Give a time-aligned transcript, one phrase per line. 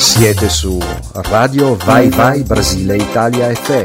[0.00, 3.84] Siete su Radio Vai Vai Brasile Italia FM.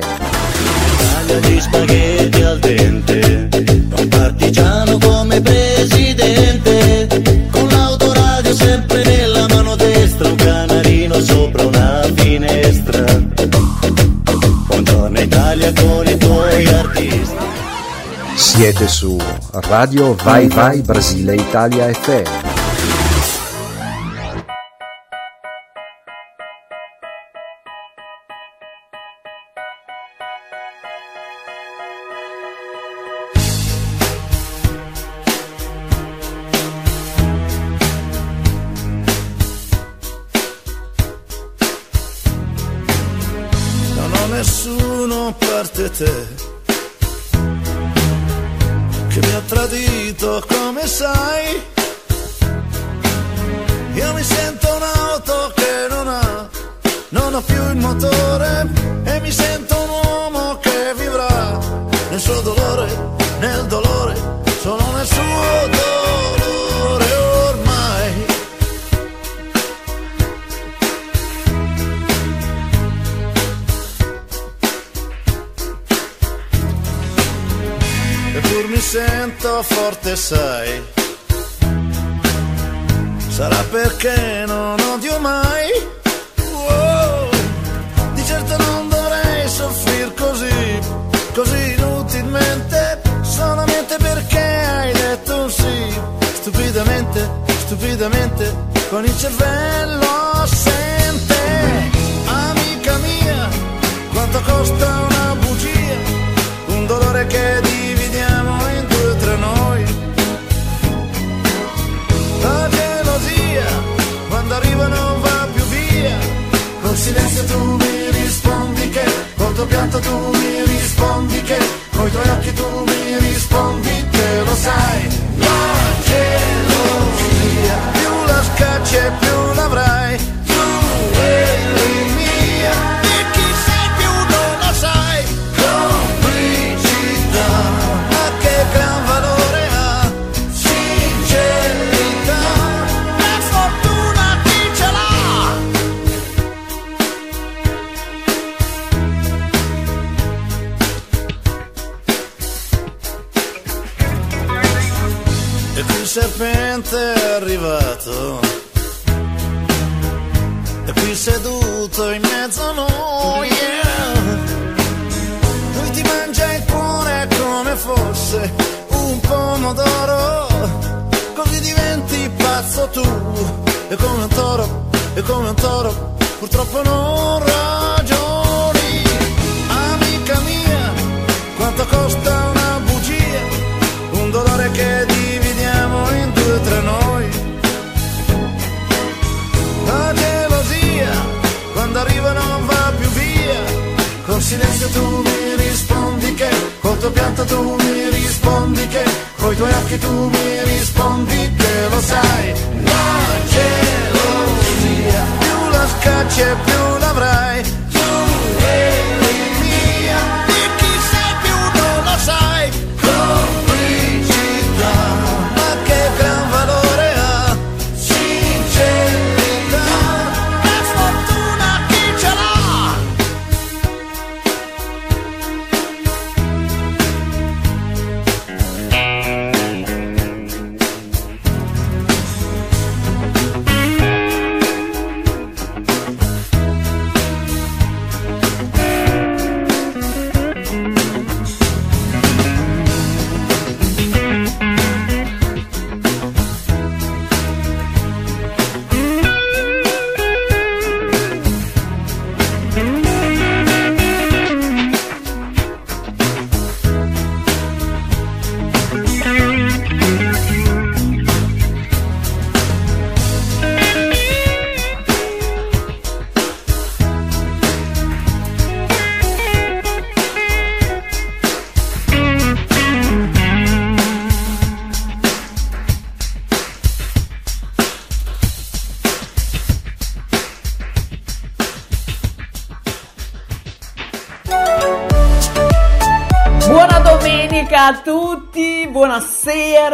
[1.41, 3.49] Di spaghetti al dente,
[3.97, 7.07] un partigiano come presidente,
[7.51, 13.03] con l'autoradio sempre nella mano destra, un canarino sopra una finestra.
[14.67, 17.35] Buongiorno Italia con i tuoi artisti.
[18.35, 19.19] Siete su
[19.51, 22.44] Radio Vai Vai Brasile Italia FM.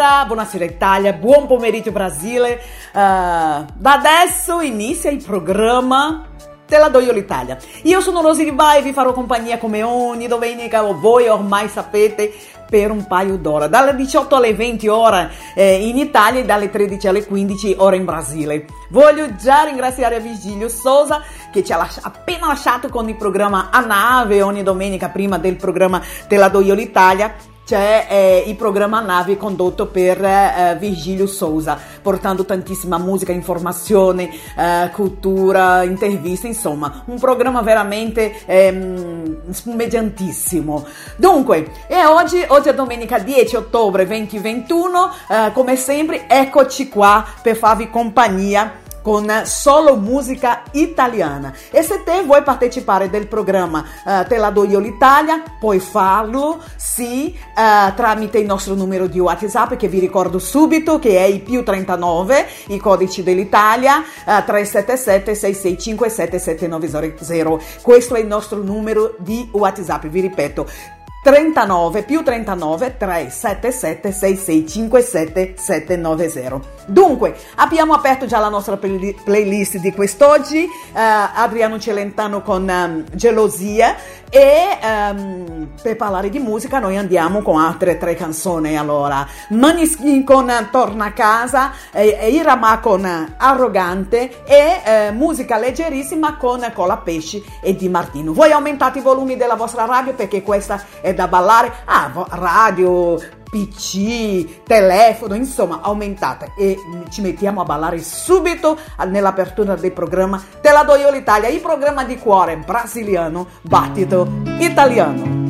[0.01, 2.59] Buonasera, buonasera Italia, buon pomeriggio Brasile.
[2.92, 6.25] Uh, da adesso inizia il programma
[6.65, 7.56] Te la do io l'Italia.
[7.83, 12.33] Io sono Rosy Ribai e vi farò compagnia come ogni domenica, voi ormai sapete,
[12.68, 17.07] per un paio d'ore, dalle 18 alle 20 ore eh, in Italia e dalle 13
[17.07, 18.65] alle 15 ore in Brasile.
[18.89, 21.21] Voglio già ringraziare Virgilio Sosa
[21.51, 25.57] che ci ha lascia, appena lasciato con il programma A Nave ogni domenica prima del
[25.57, 31.27] programma Te la do io l'Italia c'è eh, il programma Navi condotto per eh, Virgilio
[31.27, 40.85] Souza, portando tantissima musica, informazione, eh, cultura, interviste, insomma, un programma veramente ehm, spumeggiantissimo.
[41.15, 47.55] Dunque, e oggi, oggi è domenica 10 ottobre 2021, eh, come sempre, eccoci qua per
[47.55, 51.53] farvi compagnia con solo musica italiana.
[51.69, 56.59] E se te vuoi partecipare del programma uh, Te la do io l'Italia, puoi farlo,
[56.75, 61.42] sì, uh, tramite il nostro numero di WhatsApp che vi ricordo subito che è il
[61.42, 67.62] più 39, i codici dell'Italia, uh, 377 6657 7900.
[67.81, 76.62] Questo è il nostro numero di WhatsApp, vi ripeto 39 più 39 377 6657 790.
[76.88, 80.97] Dunque, abbiamo aperto già la nostra play- playlist di quest'oggi, uh,
[81.35, 83.95] Adriano Celentano con um, Gelosia
[84.31, 89.28] e um, per parlare di musica noi andiamo con altre tre canzoni allora.
[89.50, 97.44] Maniskin con Torna a casa, eh, Irama con Arrogante e eh, musica leggerissima con Colapesci
[97.62, 98.31] e Di Martino.
[98.31, 103.19] Voi aumentate i volumi della vostra radio perché questa è da ballare, ah, radio,
[103.51, 106.77] PC, telefono, insomma, aumentate e
[107.09, 108.77] ci mettiamo a ballare subito
[109.07, 114.25] nell'apertura del programma Te la do io l'Italia, il programma di cuore brasiliano, battito
[114.59, 115.42] italiano.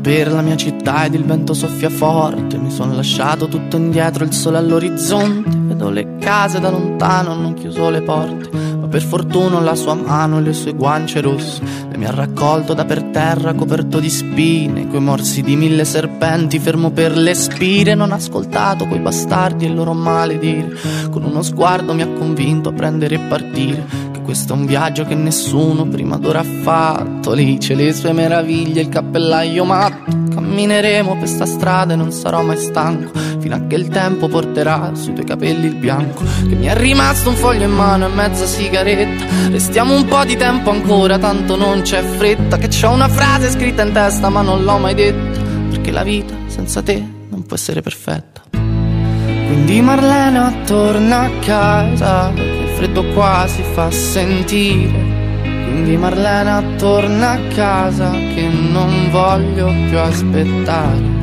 [0.00, 2.56] per la mia città ed il vento soffia forte.
[2.56, 5.59] Mi sono lasciato tutto indietro, il sole all'orizzonte.
[5.80, 8.50] Vedo le case da lontano, hanno chiuso le porte.
[8.52, 11.62] Ma per fortuna la sua mano e le sue guance rosse.
[11.90, 14.88] Le mi ha raccolto da per terra, coperto di spine.
[14.88, 17.94] Coi morsi di mille serpenti, fermo per le spire.
[17.94, 20.76] Non ho ascoltato quei bastardi e il loro maledire.
[21.10, 25.16] Con uno sguardo mi ha convinto a prendere e partire questo è un viaggio che
[25.16, 27.32] nessuno prima d'ora ha fatto.
[27.32, 30.16] Lì c'è le sue meraviglie, il cappellaio matto.
[30.32, 33.10] Cammineremo per sta strada e non sarò mai stanco.
[33.40, 36.22] Fino a che il tempo porterà sui tuoi capelli il bianco.
[36.22, 39.24] Che mi è rimasto un foglio in mano e mezza sigaretta.
[39.50, 42.58] Restiamo un po' di tempo ancora, tanto non c'è fretta.
[42.58, 45.40] Che c'ho una frase scritta in testa, ma non l'ho mai detta.
[45.70, 48.42] Perché la vita senza te non può essere perfetta.
[48.50, 55.18] Quindi Marlena torna a casa freddo qua si fa sentire.
[55.42, 61.19] Quindi Marlena torna a casa che non voglio più aspettare.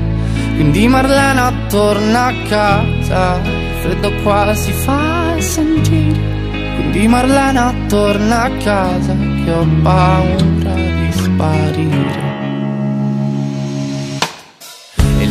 [0.57, 6.19] Quindi Marlena torna a casa, il freddo qua si fa sentire.
[6.75, 12.26] Quindi Marlena torna a casa che ho paura di sparire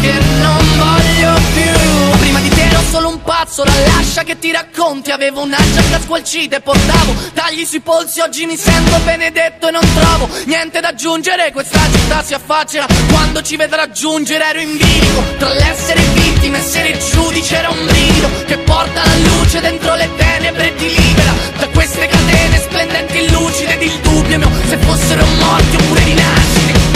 [0.00, 2.18] che non voglio più.
[2.18, 5.10] Prima di te ero solo un pazzo La lascia che ti racconti.
[5.10, 8.20] Avevo una giacca squalcita e portavo Tagli sui polsi.
[8.20, 11.52] Oggi mi sento benedetto e non trovo Niente da aggiungere.
[11.52, 14.44] Questa città si affaccia Quando ci vedrà giungere.
[14.44, 19.16] Ero in bilico Tra l'essere vittima e essere giudice Era un brivido Che porta la
[19.16, 21.32] luce dentro le tenebre E ti libera.
[21.58, 26.95] Da queste catene splendenti e lucide Ed il dubbio mio Se fossero morti oppure rinascite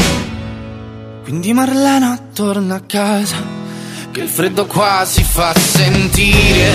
[1.30, 3.36] quindi Marlena torna a casa,
[4.10, 6.72] che il freddo qua si fa sentire.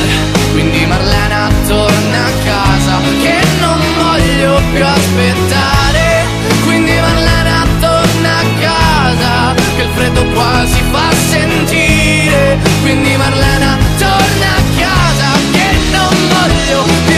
[0.53, 6.23] Quindi Marlena torna a casa, che non voglio più aspettare.
[6.63, 12.57] Quindi Marlena torna a casa, che il freddo qua si fa sentire.
[12.81, 17.14] Quindi Marlena, torna a casa, che non voglio più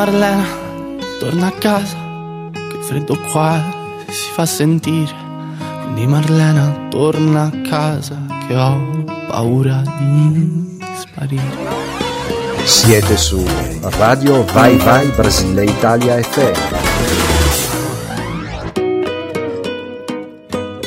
[0.00, 0.46] Marlena,
[1.18, 1.94] torna a casa,
[2.52, 3.62] che freddo qua
[4.08, 5.14] si fa sentire.
[5.82, 8.16] Quindi Marlena, torna a casa,
[8.46, 11.42] che ho paura di sparire.
[12.64, 13.46] Siete su
[13.98, 16.52] Radio Vai Vai Brasile Italia FM.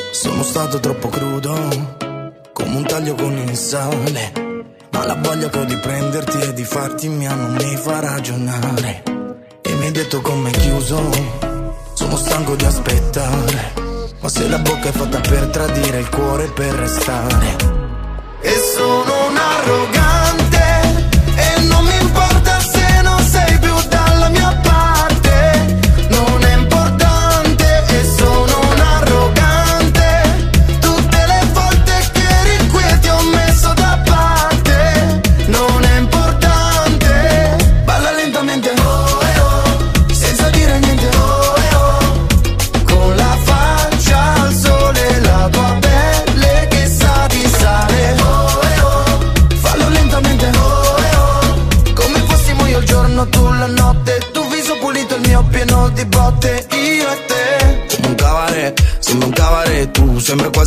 [0.09, 1.53] Sono stato troppo crudo,
[2.51, 4.52] come un taglio con il sale.
[5.05, 9.03] La voglia che ho di prenderti e di farti mia non mi fa ragionare.
[9.61, 11.09] E mi hai detto come chiuso,
[11.93, 13.73] sono stanco di aspettare.
[14.21, 17.55] Ma se la bocca è fatta per tradire, il cuore per restare.
[18.39, 20.12] E sono un arrogante,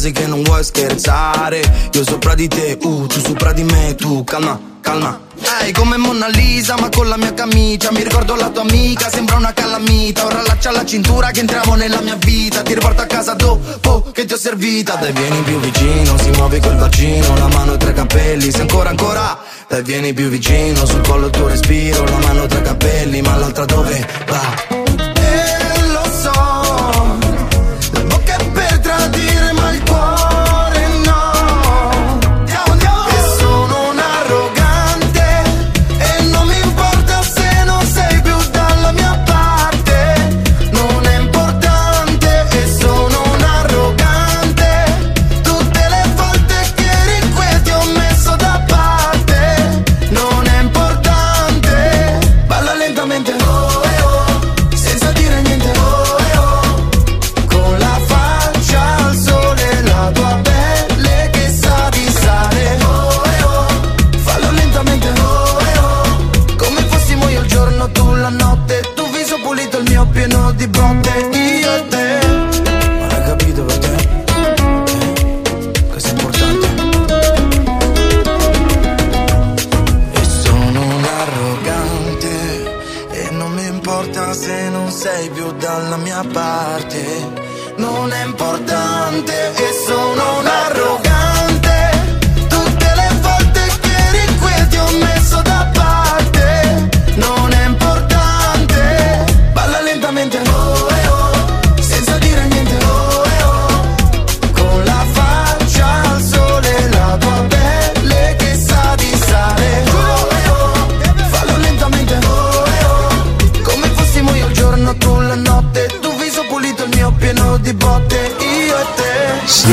[0.07, 1.89] quasi che non vuoi scherzare.
[1.93, 3.95] Io sopra di te, uh, tu sopra di me.
[3.95, 5.21] Tu calma, calma.
[5.61, 7.91] Ehi, come Mona Lisa, ma con la mia camicia.
[7.91, 10.27] Mi ricordo la tua amica, sembra una calamita.
[10.27, 12.63] Ora allaccia la cintura che entriamo nella mia vita.
[12.63, 14.95] Ti riporto a casa dopo che ti ho servita.
[14.95, 17.37] Dai, vieni più vicino, si muove col bacino.
[17.37, 19.39] La mano tra i capelli, se ancora, ancora.
[19.69, 22.05] Dai, vieni più vicino, sul collo il tuo respiro.
[22.05, 24.86] La mano tra i capelli, ma l'altra dove va?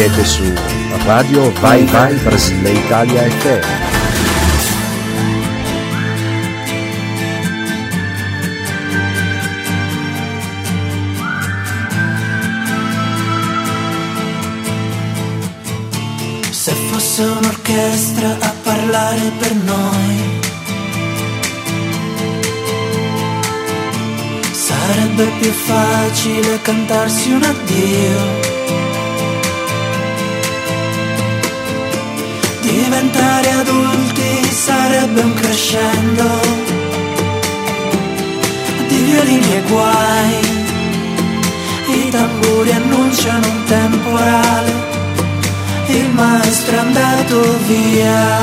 [0.04, 0.44] Siete su
[1.06, 3.62] Radio Vai Vai Brasile Italia FM.
[16.50, 20.40] Se fosse un'orchestra a parlare per noi
[24.52, 28.53] Sarebbe più facile cantarsi un addio
[32.64, 36.40] Diventare adulti sarebbe un crescendo
[38.88, 40.40] Di violini e guai
[41.88, 44.94] I tamburi annunciano un temporale
[45.88, 48.40] il maestro è andato via.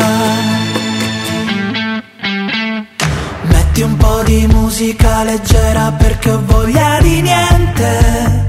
[3.43, 8.47] Metti un po' di musica leggera perché ho voglia di niente,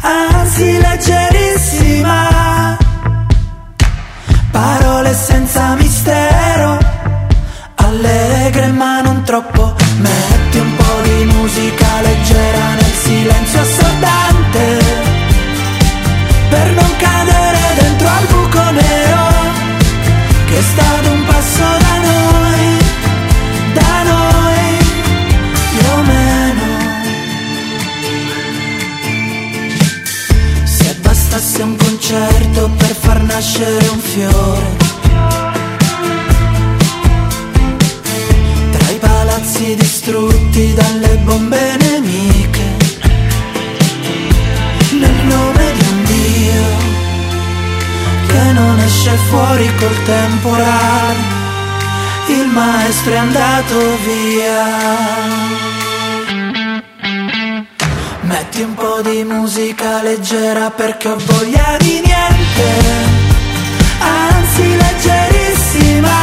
[0.00, 2.79] anzi leggerissima.
[4.60, 6.76] Parole senza mistero,
[7.76, 9.74] allegre ma non troppo.
[9.96, 13.64] Metti un po' di musica leggera nel silenzio
[32.52, 34.76] per far nascere un fiore.
[38.70, 42.76] Tra i palazzi distrutti dalle bombe nemiche,
[44.98, 46.68] nel nome di un Dio
[48.26, 51.38] che non esce fuori col temporale
[52.30, 54.64] il maestro è andato via.
[58.20, 62.19] Metti un po' di musica leggera perché ho voglia di niente,
[63.98, 66.18] anzi leggerissima.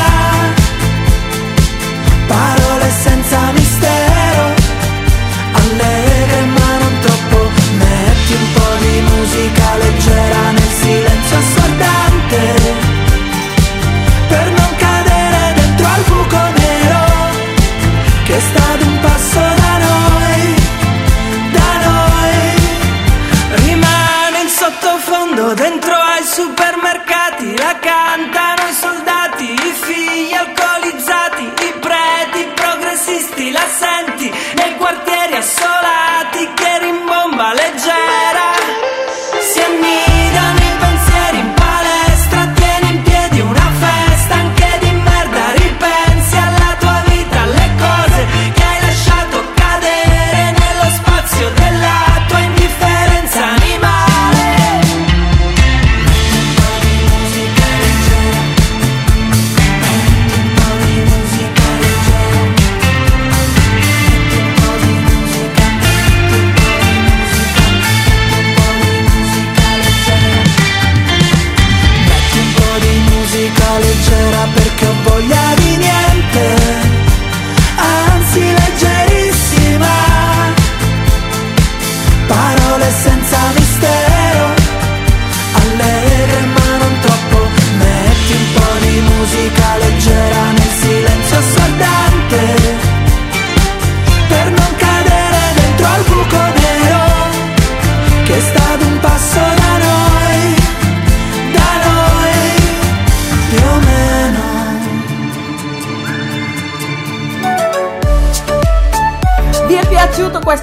[2.28, 3.47] Parole senza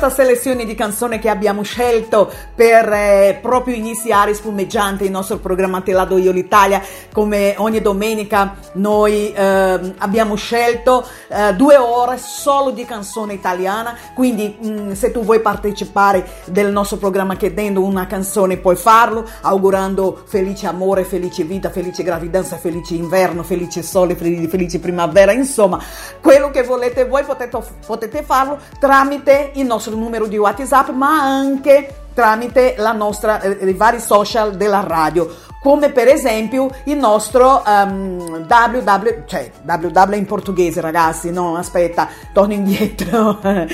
[0.05, 5.81] questa selezione di canzoni che abbiamo scelto per eh, proprio iniziare spumeggiante il nostro programma
[5.81, 6.83] Te la do io l'Italia?
[7.15, 14.57] Come ogni domenica noi ehm, abbiamo scelto eh, due ore solo di canzone italiana, quindi
[14.61, 20.67] mh, se tu vuoi partecipare del nostro programma chiedendo una canzone puoi farlo, augurando felice
[20.67, 25.81] amore, felice vita, felice gravidanza, felice inverno, felice sole, felice, felice primavera, insomma
[26.21, 31.95] quello che volete voi potete, potete farlo tramite il nostro numero di WhatsApp, ma anche
[32.15, 35.29] tramite la nostra, eh, i vari social della radio,
[35.61, 42.53] come per esempio il nostro um, www, cioè www in portoghese ragazzi, no aspetta, torno
[42.53, 43.67] indietro, uh,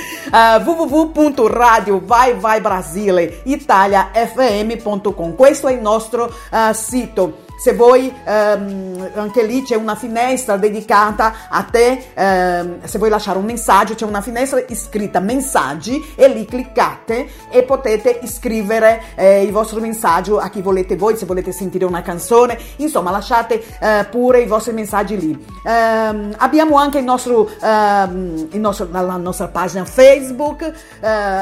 [0.65, 9.43] www.radio vai vai Brasile italiafm.com, questo è il nostro uh, sito se vuoi ehm, anche
[9.45, 14.21] lì c'è una finestra dedicata a te ehm, se vuoi lasciare un messaggio c'è una
[14.21, 20.63] finestra iscritta messaggi e lì cliccate e potete iscrivere eh, il vostro messaggio a chi
[20.63, 22.59] volete voi se volete sentire una canzone.
[22.77, 25.47] Insomma lasciate eh, pure i vostri messaggi lì.
[25.65, 30.73] Ehm, abbiamo anche il nostro, ehm, il nostro la nostra pagina facebook eh,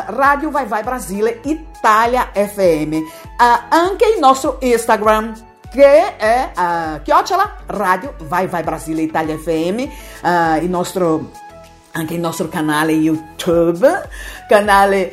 [0.07, 3.05] Radio Vai Vai Brasile Italia FM Eh,
[3.69, 9.79] anche il nostro Instagram che è uh, chiocciola radio vai vai Brasile Italia FM
[10.23, 11.31] uh, il nostro
[11.93, 14.09] anche il nostro canale YouTube
[14.49, 15.11] canale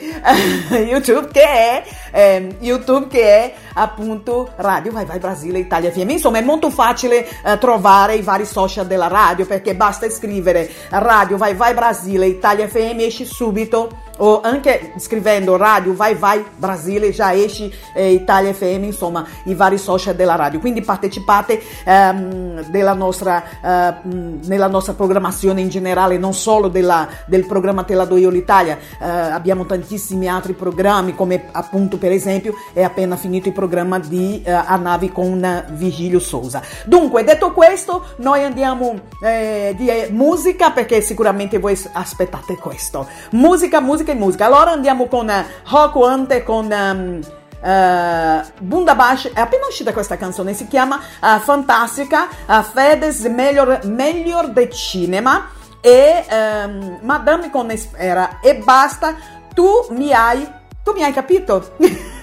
[0.72, 1.84] uh, YouTube che è
[2.15, 7.28] eh, YouTube che è appunto Radio Vai Vai Brasile Italia FM insomma è molto facile
[7.28, 12.69] eh, trovare i vari social della radio perché basta scrivere Radio Vai Vai Brasile Italia
[12.69, 18.84] FM esce subito o anche scrivendo Radio Vai Vai Brasile già esce eh, Italia FM
[18.84, 20.60] insomma i vari social della radio.
[20.60, 27.45] Quindi partecipate ehm, della nostra, eh, nella nostra programmazione in generale non solo della, del
[27.45, 28.78] programma Te la do io l'Italia.
[28.78, 34.44] Eh, abbiamo tantissimi altri programmi come appunto per esempio è appena finito il programma di
[34.46, 40.70] eh, A Navi con Vigilio Sousa dunque detto questo noi andiamo eh, di eh, musica
[40.70, 43.08] perché sicuramente voi aspettate questo.
[43.32, 44.46] Musica musica e musica.
[44.46, 47.20] Allora andiamo con uh, Rock Ante con um,
[47.65, 49.32] Uh, Bundabash.
[49.34, 55.50] È appena uscita questa canzone si chiama uh, Fantastica uh, Fedez Melhor, Melhor de Cinema.
[55.82, 59.15] E um, Madame con Espera e basta.
[59.56, 60.48] Tu mi hai
[60.86, 61.74] tu mi hai capito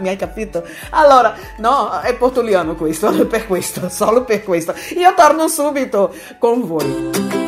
[0.00, 0.62] Mi hai capito?
[0.90, 4.74] Allora, no, è portoliano questo, per questo, solo per questo.
[4.96, 7.44] Io torno subito con voi.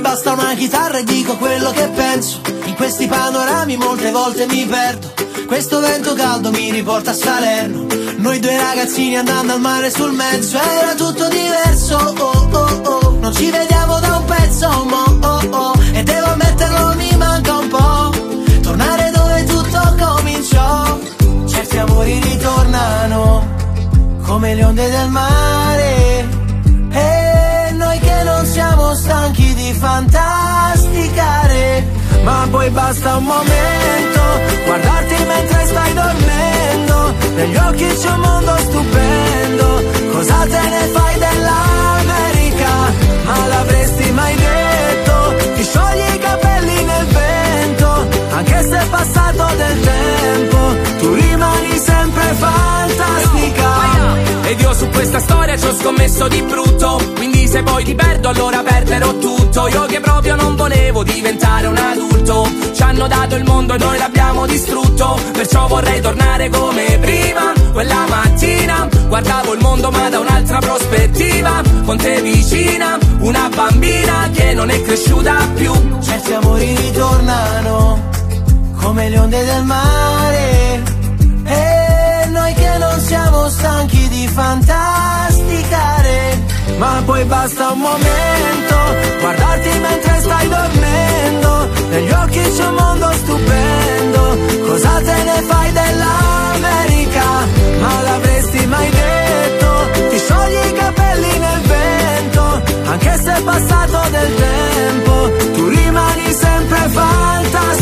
[0.00, 2.40] basta una chitarra e dico quello che penso.
[2.64, 5.12] In questi panorami molte volte mi perdo.
[5.46, 8.09] Questo vento caldo mi riporta a Salerno.
[8.20, 10.58] Noi due ragazzini andando al mare sul mezzo.
[10.58, 13.16] Era tutto diverso, oh oh oh.
[13.18, 15.72] Non ci vediamo da un pezzo, mo oh oh.
[15.92, 18.12] E devo ammetterlo, mi manca un po'.
[18.60, 20.98] Tornare dove tutto cominciò.
[21.46, 23.42] Certi amori ritornano
[24.26, 26.28] come le onde del mare.
[26.92, 31.86] E noi che non siamo stanchi di fantasticare.
[32.22, 34.20] Ma poi basta un momento,
[34.66, 36.59] guardarti mentre stai dormendo.
[37.40, 39.82] Negli occhi c'è un mondo stupendo.
[40.12, 42.72] Cosa te ne fai dell'America?
[43.24, 45.34] Ma l'avresti mai detto?
[45.54, 50.58] Ti sciogli i capelli nel vento, anche se è passato del tempo.
[50.98, 53.99] Tu rimani sempre fantastica.
[54.50, 57.00] Ed io su questa storia ci ho scommesso di brutto.
[57.14, 59.68] Quindi se poi ti perdo allora perderò tutto.
[59.68, 62.50] Io che proprio non volevo diventare un adulto.
[62.74, 65.20] Ci hanno dato il mondo e noi l'abbiamo distrutto.
[65.34, 68.88] Perciò vorrei tornare come prima Quella mattina.
[69.06, 71.62] Guardavo il mondo ma da un'altra prospettiva.
[71.84, 75.72] Con te vicina, una bambina che non è cresciuta più.
[76.00, 78.08] Certi amori ritornano
[78.80, 80.59] come le onde del mare
[83.10, 86.18] siamo stanchi di fantasticare
[86.78, 88.76] Ma poi basta un momento
[89.18, 97.24] Guardarti mentre stai dormendo Negli occhi c'è un mondo stupendo Cosa te ne fai dell'America?
[97.80, 99.68] Ma l'avresti mai detto?
[100.10, 106.78] Ti sciogli i capelli nel vento Anche se è passato del tempo Tu rimani sempre
[106.90, 107.79] fantastica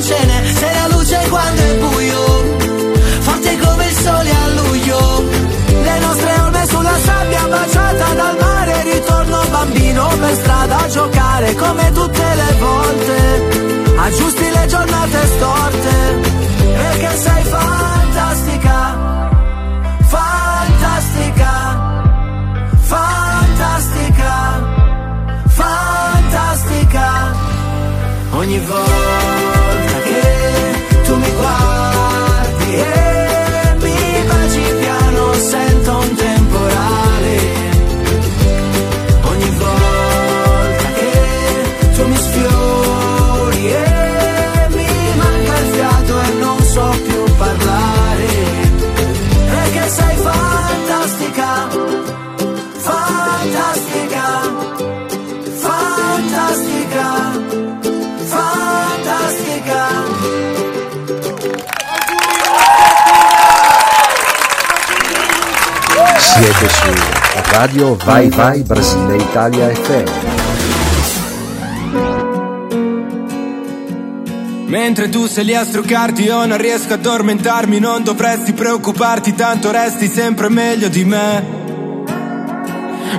[0.00, 0.08] non
[0.56, 2.22] ce la luce quando è buio.
[3.20, 5.24] Forte come il sole a luglio.
[5.82, 11.92] Le nostre orme sulla sabbia baciata dal mare Ritorno bambino per strada a giocare Come
[11.92, 13.48] tutte le volte.
[13.96, 16.20] Aggiusti le giornate storte
[16.76, 18.98] Perché sei fantastica
[20.08, 21.54] Fantastica
[22.80, 24.34] Fantastica
[25.48, 27.08] Fantastica.
[28.32, 29.39] Ogni volta
[66.52, 70.08] Siete su Radio Vai Vai Brasile Italia FM.
[74.66, 79.70] Mentre tu sei lì a struccarti io non riesco ad addormentarmi Non dovresti preoccuparti tanto
[79.70, 81.44] resti sempre meglio di me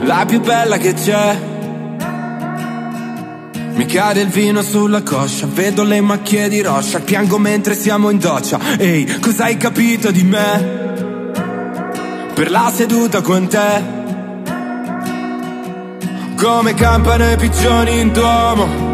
[0.04, 1.40] La più bella che c'è
[3.74, 8.20] Mi cade il vino sulla coscia Vedo le macchie di roscia Piango mentre siamo in
[8.20, 10.81] doccia Ehi, cosa hai capito di me?
[12.42, 13.84] Per la seduta con te
[16.36, 18.90] Come campano i piccioni in duomo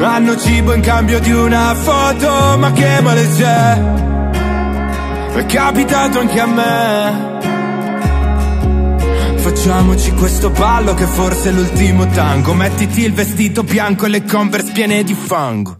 [0.00, 3.82] hanno cibo in cambio di una foto, ma che male c'è?
[5.34, 7.38] È capitato anche a me.
[9.38, 12.54] Facciamoci questo ballo che forse è l'ultimo tango.
[12.54, 15.78] Mettiti il vestito bianco e le converse piene di fango.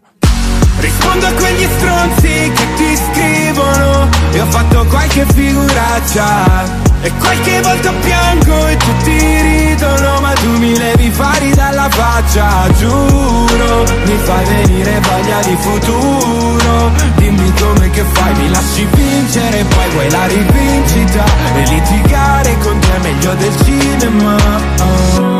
[0.79, 7.93] Rispondo a quegli stronzi che ti scrivono E ho fatto qualche figuraccia E qualche volta
[8.01, 15.01] piango e tutti ridono Ma tu mi levi fari dalla faccia Giuro, mi fai venire
[15.01, 16.93] voglia di futuro.
[17.17, 21.25] Dimmi come che fai, mi lasci vincere e Poi vuoi la rivincita
[21.57, 24.37] E litigare con te è meglio del cinema.
[24.81, 25.34] Oh.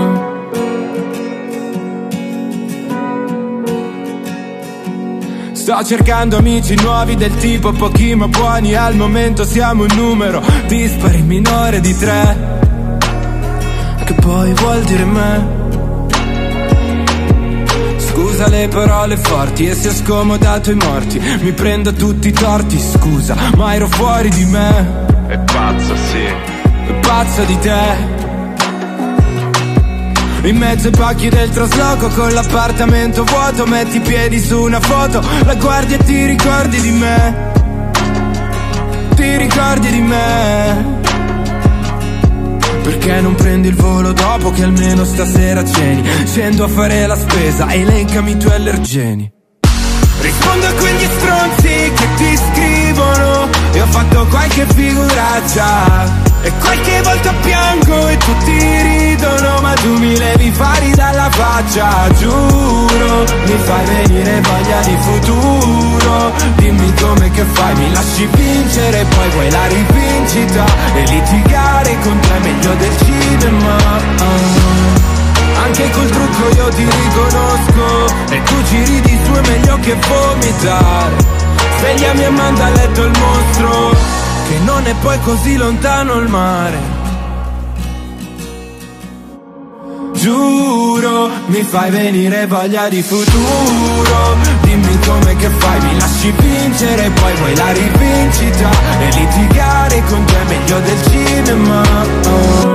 [5.65, 11.23] Sto cercando amici nuovi del tipo pochi ma buoni Al momento siamo un numero dispari
[11.23, 12.59] minore di tre.
[14.05, 15.47] Che poi vuol dire me?
[17.97, 21.19] Scusa le parole forti e se ho scomodato i morti.
[21.41, 25.07] Mi prendo tutti i torti, scusa, ma ero fuori di me.
[25.29, 26.25] È pazzo, sì.
[26.25, 28.14] È pazzo di te
[30.49, 35.23] in mezzo ai pacchi del trasloco con l'appartamento vuoto Metti i piedi su una foto
[35.45, 37.53] La guardi e ti ricordi di me?
[39.15, 41.03] Ti ricordi di me?
[42.83, 46.03] Perché non prendi il volo dopo che almeno stasera ceni?
[46.27, 49.33] Scendo a fare la spesa, elencami i tuoi allergeni.
[50.21, 57.33] Rispondo a quegli stronzi che ti scrivono E ho fatto qualche figuraccia E qualche volta
[57.41, 64.43] piango e tutti ridono Ma tu mi levi fari dalla faccia Giuro, mi fai venire
[64.43, 66.33] voglia di futuro.
[66.57, 72.37] Dimmi come che fai, mi lasci vincere Poi vuoi la rivincita E litigare con te
[72.37, 73.77] è meglio del cinema.
[75.65, 81.17] Anche col trucco io ti riconosco E tu ci ridi su è meglio che vomitare
[81.79, 87.03] Svegliami e manda a letto il mostro Che non è poi così lontano il mare
[90.13, 97.35] Giuro, mi fai venire voglia di futuro Dimmi come che fai, mi lasci vincere Poi
[97.35, 101.83] vuoi la rivincita E litigare con te è meglio del cinema
[102.27, 102.74] oh.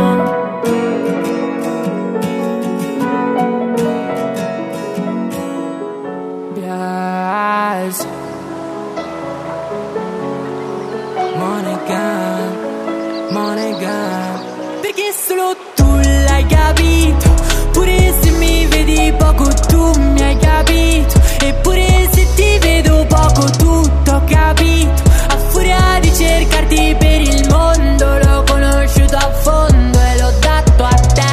[13.40, 14.42] Monica.
[14.82, 17.28] Perché solo tu l'hai capito.
[17.72, 21.22] Pure se mi vedi poco, tu mi hai capito.
[21.40, 25.02] Eppure se ti vedo poco, tutto ho capito.
[25.30, 30.94] A furia di cercarti per il mondo, l'ho conosciuto a fondo e l'ho dato a
[30.94, 31.32] te.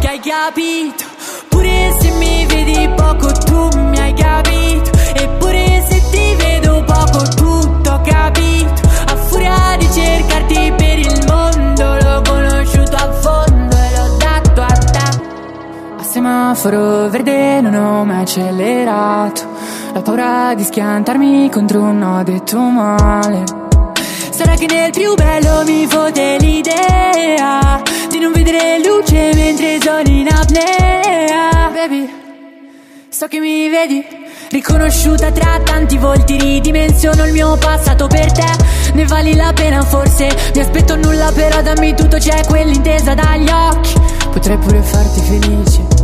[0.00, 1.05] Che hai capito.
[16.56, 19.42] Semaforo verde non ho mai accelerato.
[19.92, 23.44] La paura di schiantarmi contro un no detto male.
[24.30, 30.28] Sarà che nel più bello mi fote l'idea di non vedere luce mentre sono in
[30.28, 31.70] apnea.
[31.72, 32.10] Baby,
[33.10, 34.04] so che mi vedi.
[34.48, 38.92] Riconosciuta tra tanti volti, ridimensiono il mio passato per te.
[38.94, 40.34] Ne vali la pena, forse.
[40.54, 43.92] Mi aspetto nulla, però dammi tutto, c'è quell'intesa dagli occhi.
[44.30, 45.95] Potrei pure farti felice.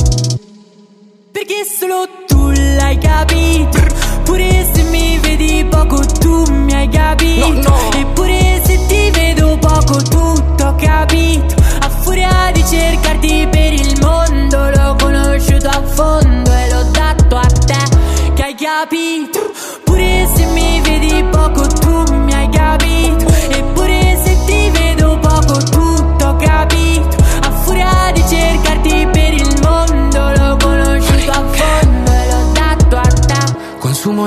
[1.44, 3.80] Perché solo tu l'hai capito.
[4.22, 7.74] Pure se mi vedi poco, tu mi hai capito.
[7.96, 11.56] Eppure se ti vedo poco, tutto ho capito.
[11.80, 17.46] A furia di cercarti per il mondo, l'ho conosciuto a fondo e l'ho dato a
[17.46, 18.32] te.
[18.34, 19.40] Che hai capito?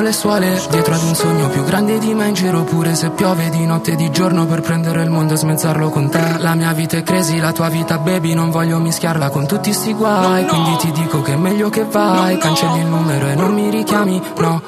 [0.06, 3.50] Le suole dietro ad un sogno più grande di me in giro pure se piove
[3.50, 6.38] di notte e di giorno per prendere il mondo e smezzarlo con te.
[6.38, 9.94] La mia vita è crazy, la tua vita baby, non voglio mischiarla con tutti sti
[9.94, 13.72] guai, quindi ti dico che è meglio che vai, cancelli il numero e non mi
[13.72, 14.62] richiami, no,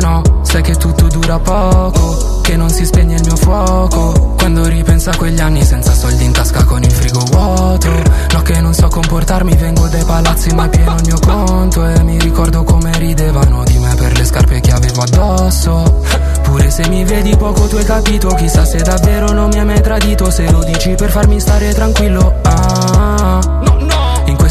[0.00, 5.10] no, sai che tutto dura poco, che non si spegne il mio fuoco, quando ripenso
[5.10, 7.88] a quegli anni senza soldi in tasca con il frigo vuoto,
[8.32, 11.86] no che non so comportarmi, vengo dai palazzi ma pieno il mio conto.
[11.86, 16.00] E mi ricordo come ridevano di me per le scarpe che avevo addosso,
[16.42, 19.80] pure se mi vedi poco tu hai capito, chissà se davvero non mi hai mai
[19.80, 23.58] tradito, se lo dici per farmi stare tranquillo, ah.
[23.59, 23.59] In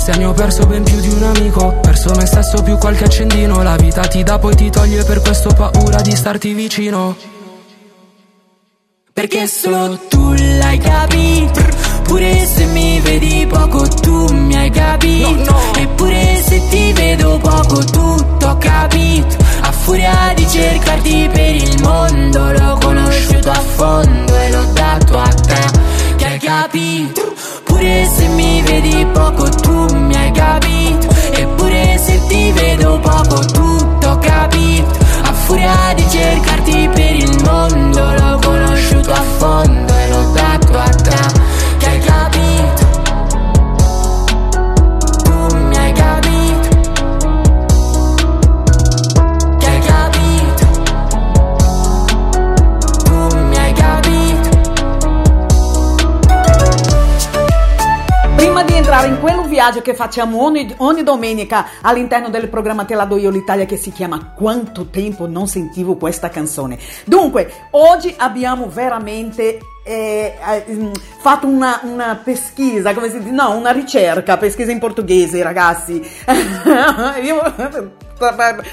[0.09, 3.61] questi anni ho perso ben più di un amico Perso me stesso più qualche accendino.
[3.61, 7.15] La vita ti dà poi ti toglie per questo ho paura di starti vicino.
[9.13, 11.61] Perché solo tu l'hai capito
[12.03, 15.55] Pure se mi vedi poco tu mi hai capito.
[15.75, 19.37] Eppure se ti vedo poco tutto ho capito.
[19.61, 25.27] A furia di cercarti per il mondo L'ho conosciuto a fondo e l'ho dato a
[25.27, 26.15] te.
[26.15, 27.29] Che hai capito
[27.69, 31.07] Pure se mi vedi poco tu mi hai capito.
[31.31, 34.97] Eppure se ti vedo poco tutto ho capito.
[35.23, 40.89] A furia di cercarti per il mondo L'ho conosciuto a fondo e l'ho dato a
[40.89, 41.38] te
[59.19, 63.65] quello viaggio che facciamo ogni, ogni domenica all'interno del programma Te la do io l'Italia
[63.65, 66.79] che si chiama Quanto tempo non sentivo questa canzone.
[67.05, 70.33] Dunque, oggi abbiamo veramente eh,
[70.65, 73.29] eh, fatto una, una, pesquisa, come si dice?
[73.29, 76.01] No, una ricerca, pesquisa in portoghese, ragazzi.
[77.21, 77.53] Io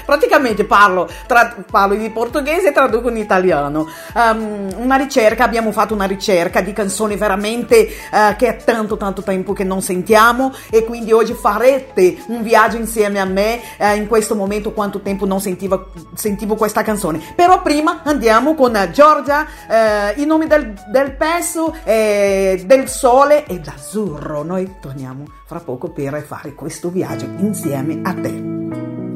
[0.05, 3.87] praticamente parlo, tra, parlo di portoghese e traduco in italiano.
[4.13, 9.23] Um, una ricerca, abbiamo fatto una ricerca di canzoni veramente uh, che è tanto tanto
[9.23, 14.07] tempo che non sentiamo e quindi oggi farete un viaggio insieme a me uh, in
[14.07, 17.21] questo momento quanto tempo non sentivo, sentivo questa canzone.
[17.35, 23.59] Però prima andiamo con Giorgia, uh, i nomi del, del pezzo, eh, del sole e
[23.59, 24.43] d'azzurro.
[24.43, 29.06] Noi torniamo fra poco per fare questo viaggio insieme a te.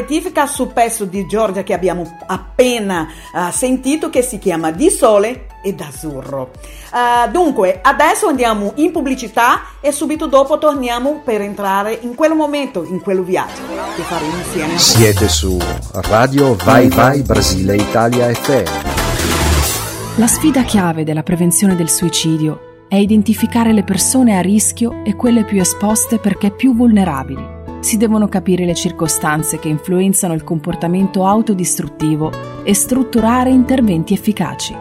[0.00, 5.46] Rettifica sul pezzo di Giorgia che abbiamo appena uh, sentito che si chiama Di Sole
[5.62, 6.50] e d'Azzurro.
[6.92, 12.84] Uh, dunque, adesso andiamo in pubblicità e subito dopo torniamo per entrare in quel momento,
[12.84, 13.62] in quel viaggio
[13.94, 14.78] che faremo insieme.
[14.78, 15.58] Siete su
[15.92, 18.88] Radio Vai Vai Brasile Italia FM.
[20.16, 25.44] La sfida chiave della prevenzione del suicidio è identificare le persone a rischio e quelle
[25.44, 27.59] più esposte perché più vulnerabili.
[27.80, 32.30] Si devono capire le circostanze che influenzano il comportamento autodistruttivo
[32.62, 34.76] e strutturare interventi efficaci.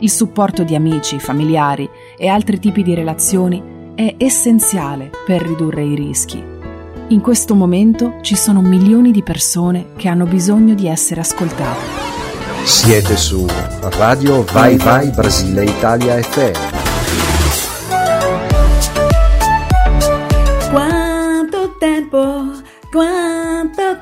[0.00, 3.60] Il supporto di amici, familiari e altri tipi di relazioni
[3.96, 6.40] è essenziale per ridurre i rischi.
[7.08, 11.80] In questo momento ci sono milioni di persone che hanno bisogno di essere ascoltate.
[12.64, 13.46] Siete su
[13.80, 16.77] Radio Vai Vai Brasile Italia FM.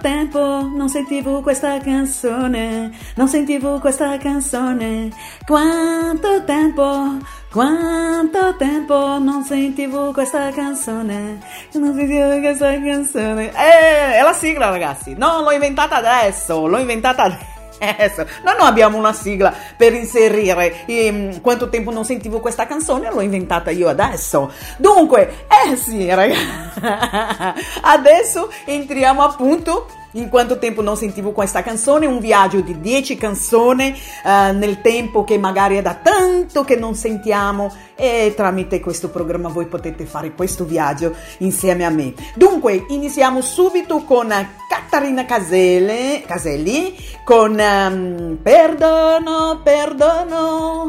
[0.07, 5.11] Tempo non sentivo questa canzone, non sentivo questa canzone.
[5.45, 7.17] Quanto tempo,
[7.51, 11.41] quanto tempo non sentivo questa canzone,
[11.73, 13.51] non sentivo questa canzone.
[13.51, 17.56] Eh, è la sigla ragazzi, non l'ho inventata adesso, l'ho inventata adesso.
[17.79, 20.87] Noi non abbiamo una sigla per inserire.
[20.87, 24.53] Ehm, quanto tempo non sentivo questa canzone, l'ho inventata io adesso.
[24.77, 26.47] Dunque, eh sì, ragazzi,
[27.83, 29.87] adesso entriamo appunto
[30.17, 33.95] in quanto tempo non sentivo questa canzone, un viaggio di 10 canzoni
[34.25, 39.49] uh, nel tempo che magari è da tanto che non sentiamo e tramite questo programma
[39.49, 42.15] voi potete fare questo viaggio insieme a me.
[42.35, 44.33] Dunque, iniziamo subito con
[44.69, 50.87] Catarina Caselle, Caselli con um, Perdono, perdono.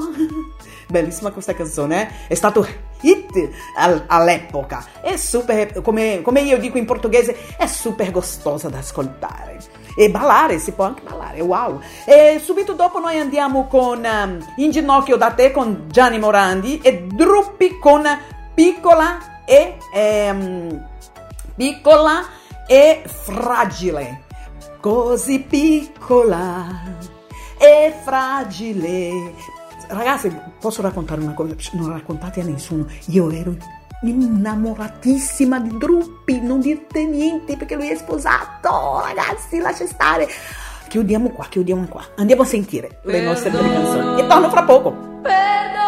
[0.89, 2.27] Bellissima questa canzone, eh?
[2.29, 2.65] è stato
[3.01, 3.49] hit
[4.07, 4.85] all'epoca.
[5.01, 9.57] È super, come, come io dico in portoghese, è super gostosa da ascoltare.
[9.95, 11.81] E ballare, si può anche ballare, wow!
[12.05, 17.07] E subito dopo noi andiamo con um, In ginocchio da te con Gianni Morandi e
[17.07, 18.03] Druppi con
[18.53, 19.77] Piccola e...
[19.93, 20.95] Um,
[21.57, 22.23] piccola
[22.67, 24.25] e fragile.
[24.79, 26.67] Così piccola
[27.57, 29.33] e fragile
[29.89, 31.55] ragazzi, posso raccontare una cosa?
[31.73, 32.85] Non raccontate a nessuno.
[33.07, 33.55] Io ero
[34.01, 39.01] innamoratissima di Druppi, non dirte niente perché lui è sposato.
[39.03, 40.27] Ragazzi, lascia stare.
[40.87, 42.03] Chiudiamo qua, chiudiamo qua.
[42.15, 44.21] Andiamo a sentire le nostre canzoni.
[44.21, 44.91] E torno fra poco.
[45.21, 45.86] Perdono.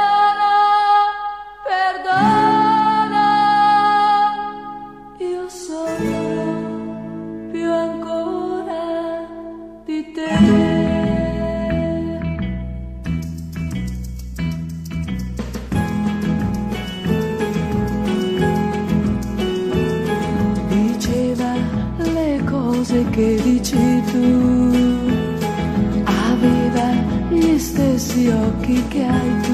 [22.90, 24.72] Cose che dici tu.
[26.06, 26.92] Aveva
[27.30, 29.49] gli stessi occhi che hai tu.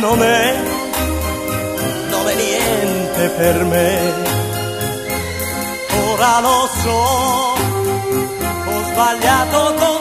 [0.00, 0.54] non è,
[2.10, 4.12] non è niente per me.
[6.08, 7.00] Ora lo so,
[8.70, 9.99] ho sbagliato con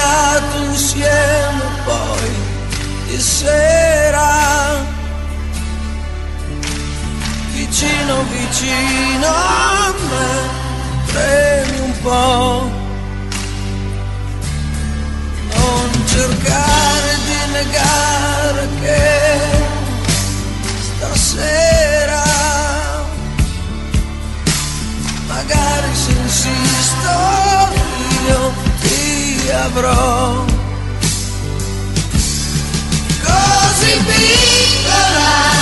[0.00, 2.30] sognato insieme poi
[3.06, 4.88] di sera.
[7.52, 10.48] Vicino, vicino a me,
[11.12, 12.70] premi un po'.
[15.54, 19.38] Non cercare di negare che
[20.96, 22.22] stasera
[25.26, 27.10] magari se insisto
[28.26, 28.59] io
[29.50, 30.44] ti avrò.
[33.24, 35.59] Così piccola.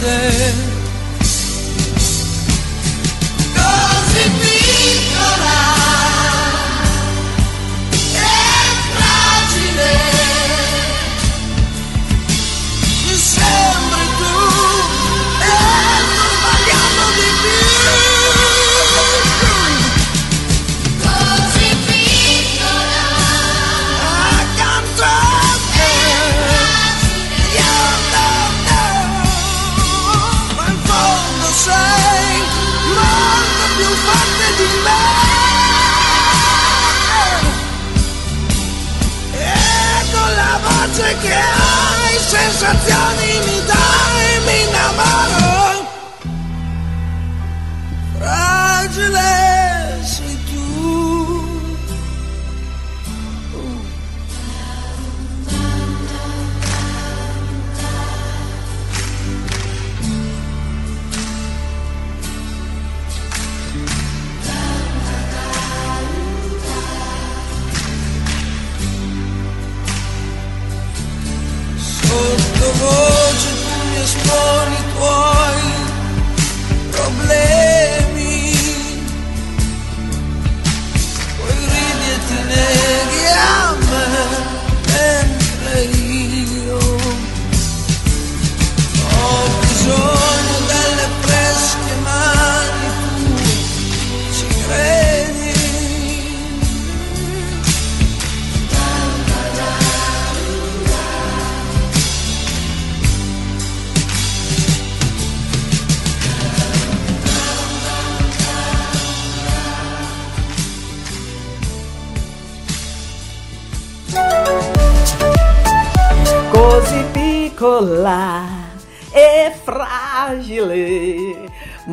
[0.00, 0.69] day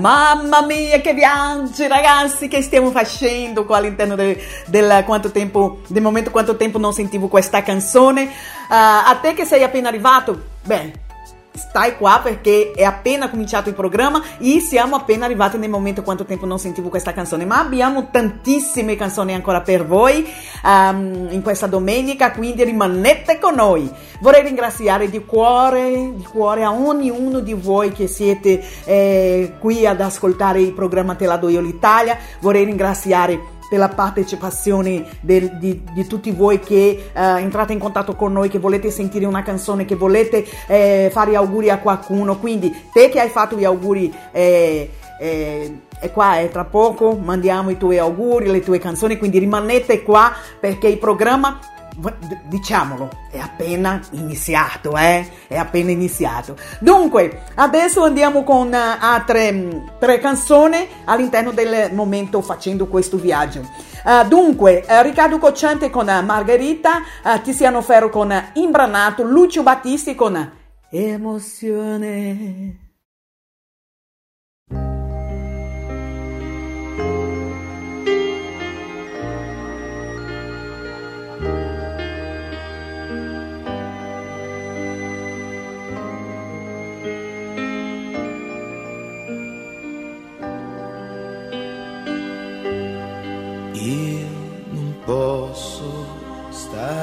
[0.08, 4.38] Mamma mia, che viaggi, ragazzi, che stiamo facendo qua all'interno del,
[4.68, 8.24] del quanto tempo, del momento quanto tempo non sentivo questa canzone.
[8.24, 8.30] Uh,
[8.70, 11.07] a te che sei appena arrivato, beh,
[11.58, 16.26] stai qua perché è appena cominciato il programma e siamo appena arrivati nel momento quanto
[16.26, 20.26] tempo non sentivo questa canzone ma abbiamo tantissime canzoni ancora per voi
[20.64, 23.92] um, in questa domenica quindi rimanete con noi.
[24.20, 30.02] Vorrei ringraziare di cuore di cuore a ognuno di voi che siete eh, qui ad
[30.02, 32.18] ascoltare il programma Te la do io l'Italia.
[32.40, 38.16] Vorrei ringraziare per la partecipazione del, di, di, tutti voi che uh, entrate in contatto
[38.16, 42.38] con noi, che volete sentire una canzone, che volete eh, fare auguri a qualcuno.
[42.38, 44.90] Quindi te che hai fatto gli auguri eh,
[45.20, 50.04] eh, e qua è tra poco mandiamo i tuoi auguri, le tue canzoni, quindi rimanete
[50.04, 51.60] qua perché il programma
[52.44, 55.28] diciamolo, è appena iniziato, eh?
[55.48, 56.56] È appena iniziato.
[56.80, 63.62] Dunque, adesso andiamo con uh, altre um, tre canzoni all'interno del momento facendo questo viaggio.
[64.06, 67.02] Uh, dunque, uh, Riccardo Cocciante con Margherita,
[67.44, 70.52] Tiziano Ferro con Imbranato, Lucio Battisti con
[70.90, 72.87] Emozione.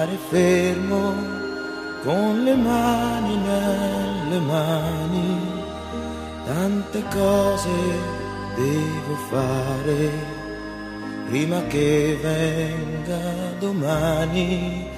[0.05, 1.15] Stare fermo
[2.03, 5.39] con le mani nelle mani,
[6.45, 7.71] tante cose
[8.55, 10.11] devo fare
[11.27, 14.91] prima che venga domani.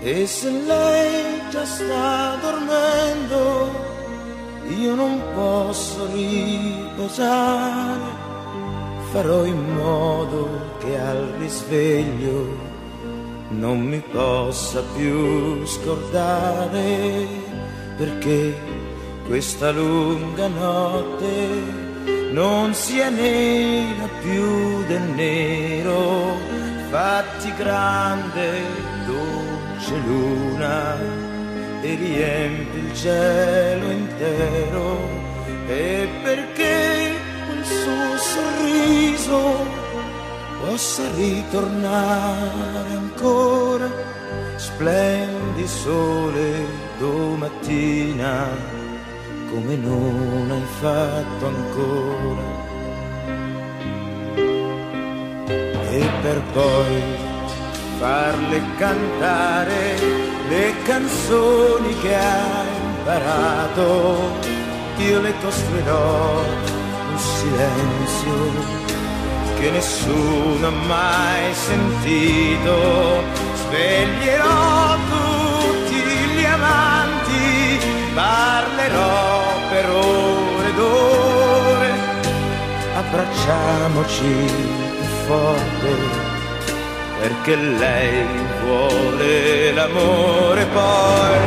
[0.00, 3.70] E se lei già sta dormendo
[4.78, 8.00] io non posso riposare,
[9.12, 12.58] farò in modo che al risveglio
[13.50, 17.26] non mi possa più scordare
[17.96, 18.54] perché
[19.26, 21.90] questa lunga notte
[22.32, 26.36] non sia nera più del nero,
[26.90, 28.62] fatti grande,
[29.06, 30.98] dolce luna
[31.82, 35.20] e riempi il cielo intero.
[35.68, 37.14] E perché
[37.46, 39.81] quel suo sorriso
[40.64, 43.90] possa ritornare ancora,
[44.56, 46.64] splendi sole
[46.98, 48.46] domattina
[49.50, 52.60] come non hai fatto ancora.
[55.90, 57.02] E per poi
[57.98, 59.98] farle cantare
[60.48, 64.20] le canzoni che hai imparato,
[64.98, 66.40] io le costruirò
[67.10, 68.81] un silenzio
[69.62, 73.22] che nessuno ha mai sentito.
[73.54, 75.98] Sveglierò tutti
[76.34, 77.78] gli amanti,
[78.12, 79.40] parlerò
[79.70, 81.90] per ore ed ore.
[82.96, 84.34] Abbracciamoci
[85.26, 85.94] forte
[87.20, 88.26] perché lei
[88.64, 91.38] vuole l'amore, poi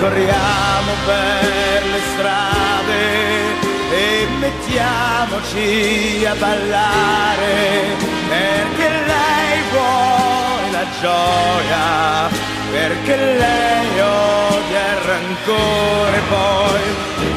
[0.00, 7.96] corriamo per le strade e mettiamoci a ballare
[8.28, 12.28] perché lei vuole la gioia,
[12.70, 16.80] perché lei odia il rancore poi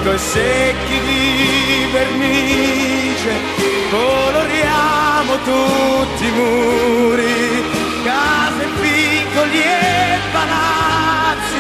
[0.04, 3.32] coi secchi di vernice
[3.90, 7.64] coloriamo tutti i muri,
[8.04, 11.60] case piccoli e palazzi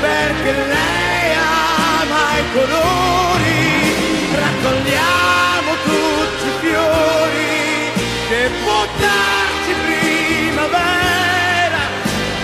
[0.00, 3.39] perché lei ama i colori
[4.60, 7.92] raccogliamo tutti i fiori
[8.28, 11.80] che può darci primavera,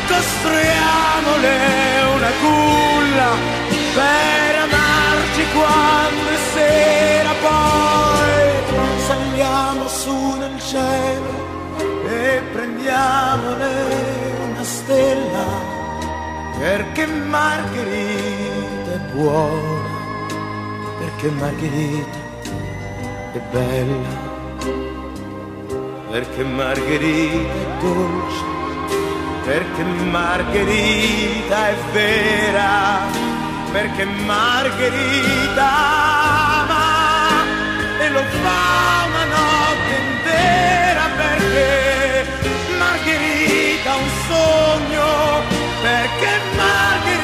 [0.08, 1.54] costruiamole
[2.14, 3.30] una culla
[3.94, 8.40] per amarci quando è sera, poi
[9.06, 11.44] saliamo su nel cielo
[12.08, 13.68] e prendiamole
[14.50, 15.74] una stella
[16.58, 19.85] perché Margherita è buona
[21.16, 22.18] perché Margherita
[23.32, 24.08] è bella,
[26.10, 28.44] perché Margherita è dolce,
[29.44, 32.98] perché Margherita è vera,
[33.72, 35.68] perché Margherita
[36.60, 37.44] ama
[37.98, 42.26] e lo fa una notte intera, perché
[42.78, 45.40] Margherita un sogno,
[45.80, 47.15] perché Margherita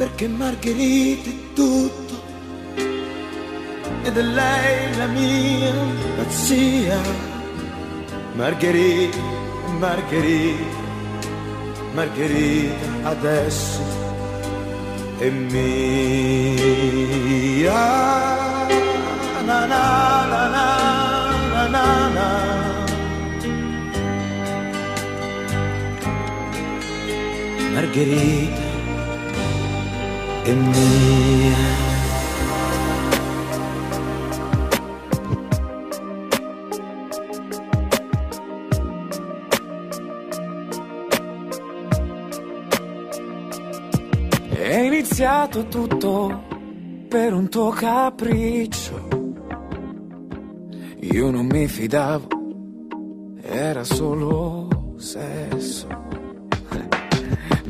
[0.00, 2.14] perché Margherita è tutto
[4.02, 5.74] ed è lei la mia
[6.16, 6.98] pazzia.
[8.32, 9.18] Margherita,
[9.78, 10.64] Margherita,
[11.92, 13.82] Margherita adesso
[15.18, 16.48] è mia.
[19.44, 20.64] Na, na, na, na,
[21.52, 22.28] na, na, na.
[27.74, 28.59] Margherita
[30.42, 31.88] è mia.
[44.48, 46.42] È iniziato tutto
[47.08, 49.08] per un tuo capriccio.
[51.00, 52.28] Io non mi fidavo,
[53.42, 55.99] era solo sesso.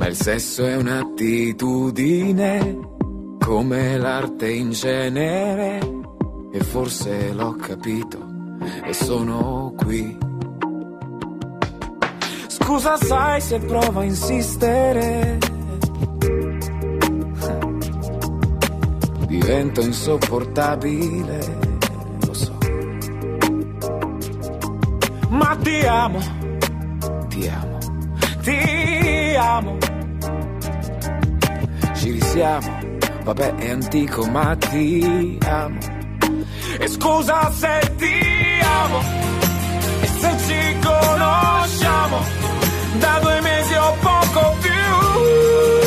[0.01, 2.79] Ma il sesso è un'attitudine,
[3.39, 5.79] come l'arte in genere.
[6.51, 8.19] E forse l'ho capito
[8.83, 10.17] e sono qui.
[12.47, 15.39] Scusa, sai se provo a insistere.
[19.27, 21.39] Divento insopportabile,
[22.25, 22.57] lo so.
[25.29, 26.21] Ma ti amo,
[27.29, 27.79] ti amo,
[28.41, 29.90] ti amo.
[32.01, 32.79] Ci risiamo,
[33.25, 35.79] vabbè è antico ma ti amo.
[36.79, 39.01] E scusa se ti amo,
[40.01, 42.25] e se ci conosciamo,
[43.01, 45.80] da due mesi o poco più.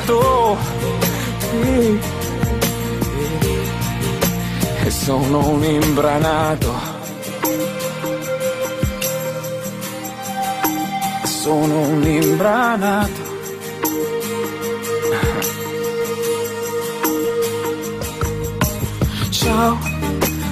[0.00, 0.56] Emozionato.
[1.40, 2.00] Sì.
[4.84, 6.98] E sono un imbranato.
[11.24, 13.28] Sono un imbranato.
[19.30, 19.78] Ciao,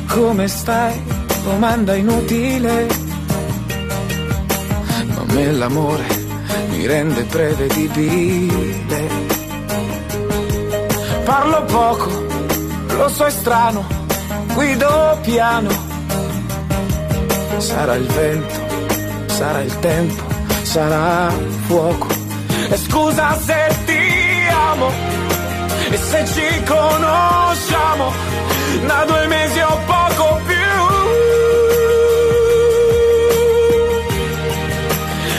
[0.09, 1.03] come stai?
[1.45, 2.87] Domanda inutile.
[5.07, 6.27] Ma me l'amore
[6.71, 8.78] mi rende prevedibile.
[11.29, 12.09] Parlo poco,
[12.97, 13.87] lo so è strano,
[14.55, 15.69] guido piano.
[17.59, 18.55] Sarà il vento,
[19.27, 20.23] sarà il tempo,
[20.63, 21.31] sarà
[21.67, 22.07] fuoco.
[22.71, 24.91] E scusa se ti amo,
[25.91, 28.13] e se ci conosciamo,
[28.87, 30.71] da due mesi o poco più.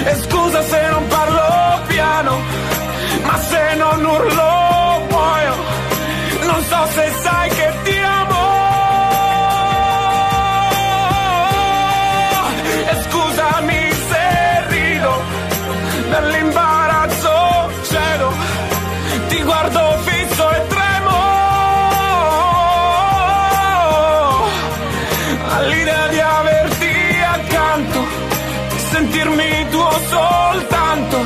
[0.05, 2.37] E scusa se non parlo piano,
[3.23, 4.48] ma se non urlo
[6.93, 8.47] se sai che ti amo.
[12.91, 15.13] E scusami se rido,
[16.09, 17.35] dall'imbarazzo
[17.89, 18.33] cedo.
[19.27, 21.17] Ti guardo fisso e tremo.
[25.55, 26.93] All'idea di averti
[27.37, 27.99] accanto,
[28.91, 31.17] sentirmi tuo soltanto.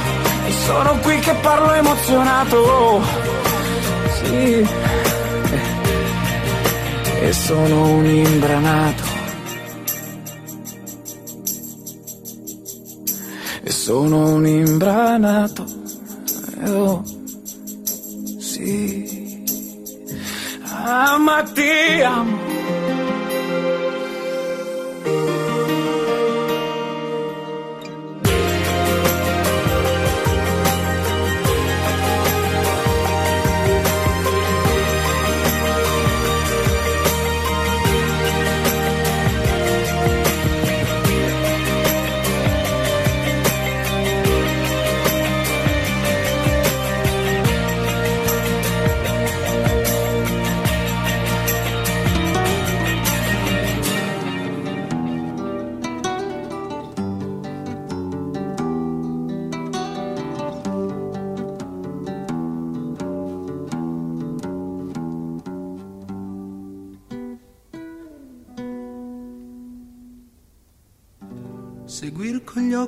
[0.47, 3.01] E sono qui che parlo emozionato.
[4.23, 4.82] Sì.
[7.43, 9.03] Sono un imbranato.
[13.63, 15.65] E sono un imbranato.
[16.67, 17.03] Oh,
[18.37, 19.43] sì.
[20.63, 22.52] Ah, ma ti amo.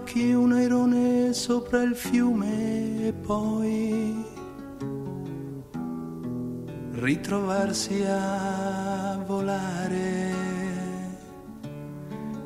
[0.06, 4.24] Occhi un airone sopra il fiume e poi
[6.92, 10.34] ritrovarsi a volare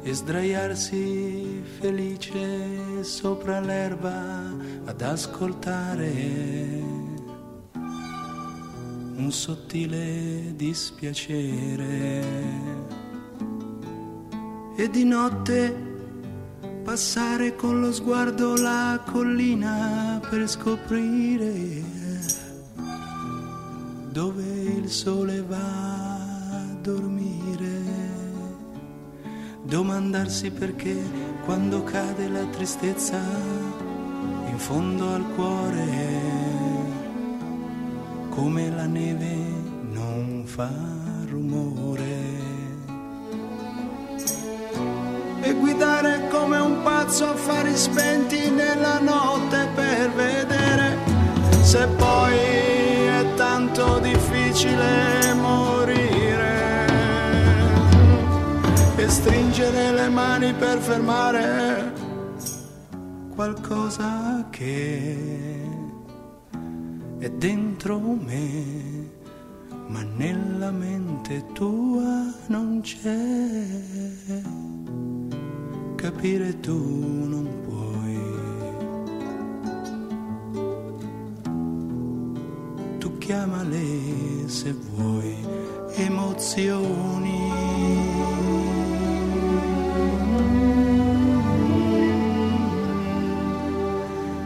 [0.03, 4.55] e sdraiarsi felice sopra l'erba
[4.85, 6.11] ad ascoltare
[9.17, 12.23] un sottile dispiacere.
[14.77, 15.88] E di notte
[16.83, 21.99] passare con lo sguardo la collina per scoprire
[24.11, 27.77] dove il sole va a dormire.
[29.63, 30.97] Domandarsi perché
[31.45, 33.21] quando cade la tristezza
[34.49, 35.87] in fondo al cuore,
[38.29, 39.35] come la neve
[39.91, 40.71] non fa
[41.27, 42.08] rumore.
[46.83, 50.97] Pazzo affari spenti nella notte per vedere
[51.61, 56.87] se poi è tanto difficile morire
[58.95, 61.93] e stringere le mani per fermare
[63.35, 65.67] qualcosa che
[67.19, 69.09] è dentro me,
[69.87, 74.78] ma nella mente tua non c'è.
[76.01, 78.17] Capire tu non puoi.
[82.99, 85.35] Tu chiamale se vuoi
[85.97, 87.51] emozioni.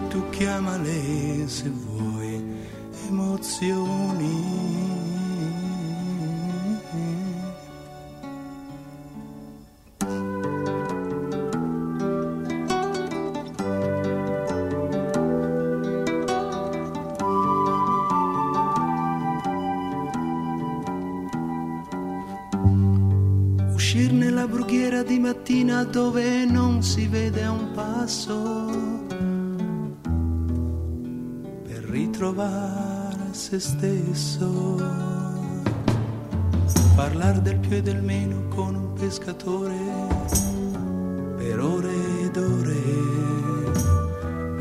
[0.10, 2.44] Tu chiamale se vuoi
[3.10, 5.03] emozioni.
[25.94, 28.68] Dove non si vede un passo
[31.68, 34.82] per ritrovare se stesso.
[36.96, 39.78] Parlar del più e del meno con un pescatore
[41.38, 42.82] per ore ed ore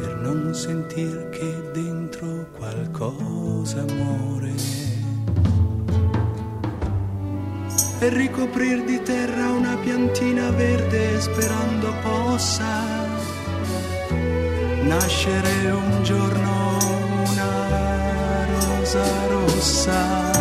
[0.01, 4.12] per non sentir che dentro qualcosa muore.
[8.03, 12.83] E ricoprir di terra una piantina verde sperando possa
[14.83, 16.79] nascere un giorno
[17.29, 20.32] una rosa rossa.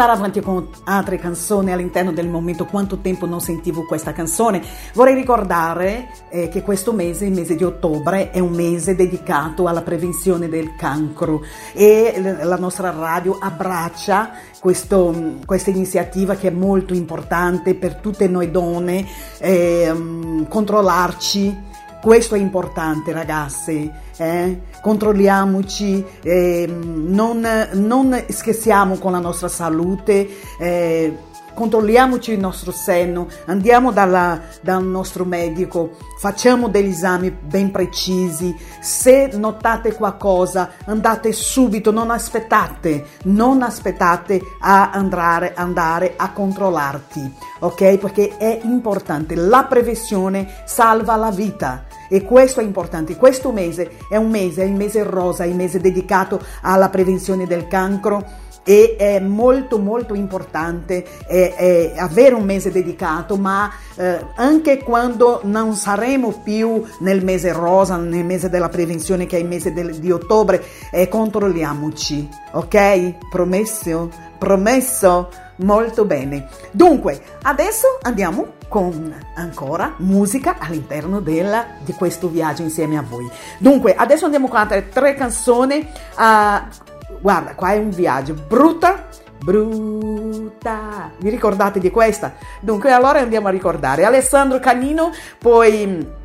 [0.00, 2.66] Andare avanti con altre canzoni all'interno del momento.
[2.66, 4.62] Quanto tempo non sentivo questa canzone,
[4.94, 9.82] vorrei ricordare eh, che questo mese, il mese di ottobre, è un mese dedicato alla
[9.82, 11.42] prevenzione del cancro.
[11.72, 14.30] E la nostra radio abbraccia
[14.60, 19.04] questo- questa iniziativa che è molto importante per tutte noi donne,
[19.38, 21.66] ehm, controllarci
[22.00, 24.60] questo è importante ragazze, eh?
[24.80, 30.28] controlliamoci, ehm, non, non scherziamo con la nostra salute,
[30.58, 31.16] eh,
[31.58, 38.54] controlliamoci il nostro senno, andiamo dalla, dal nostro medico, facciamo degli esami ben precisi.
[38.80, 47.98] Se notate qualcosa, andate subito, non aspettate, non aspettate a andare, andare a controllarti, ok?
[47.98, 51.86] Perché è importante, la prevenzione salva la vita.
[52.10, 53.16] E questo è importante.
[53.16, 57.68] Questo mese è un mese, è il mese rosa, il mese dedicato alla prevenzione del
[57.68, 64.82] cancro e è molto molto importante eh, eh, avere un mese dedicato, ma eh, anche
[64.82, 69.72] quando non saremo più nel mese rosa, nel mese della prevenzione che è il mese
[69.72, 73.28] del, di ottobre, eh, controlliamoci, ok?
[73.30, 74.10] Promesso?
[74.36, 75.30] Promesso?
[75.60, 76.48] Molto bene.
[76.70, 83.28] Dunque, adesso andiamo con ancora musica all'interno della, di questo viaggio insieme a voi.
[83.56, 85.88] Dunque, adesso andiamo con altre tre canzoni.
[86.18, 86.86] Uh,
[87.20, 89.06] guarda, qua è un viaggio brutta,
[89.42, 91.10] brutta.
[91.18, 92.34] Vi ricordate di questa?
[92.60, 96.16] Dunque, allora andiamo a ricordare Alessandro Canino, poi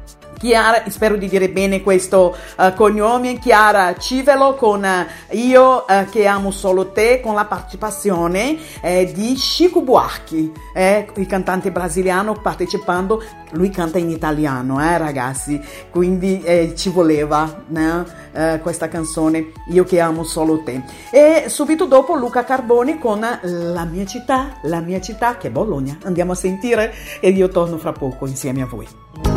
[0.43, 6.27] Chiara, spero di dire bene questo uh, cognome, Chiara Civelo con uh, Io uh, che
[6.27, 13.23] amo solo te, con la partecipazione eh, di Chico Buarchi, eh, il cantante brasiliano partecipando,
[13.51, 18.21] lui canta in italiano, eh, ragazzi, quindi eh, ci voleva né,
[18.61, 20.81] questa canzone Io che amo solo te.
[21.09, 25.97] E subito dopo Luca Carboni con La mia città, la mia città che è Bologna.
[26.03, 29.32] Andiamo a sentire e io torno fra poco insieme a voi.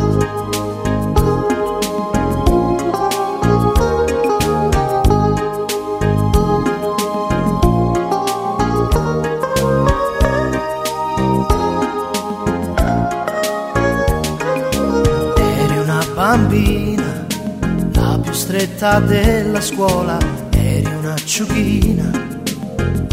[18.57, 20.17] Stretta della scuola,
[20.49, 22.09] eri un'acciughina.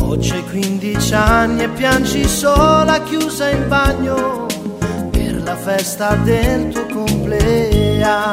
[0.00, 4.46] Oggi hai 15 anni e piangi sola chiusa in bagno
[5.10, 8.30] per la festa del tuo compleanno.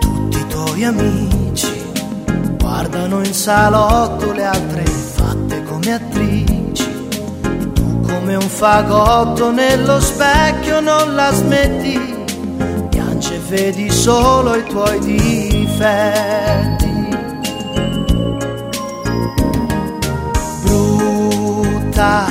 [0.00, 1.92] Tutti i tuoi amici
[2.58, 6.58] guardano in salotto le altre fatte come attrici
[8.28, 12.07] come un fagotto nello specchio non la smetti,
[13.48, 16.86] vedi solo i tuoi difetti.
[20.62, 22.26] Brutta,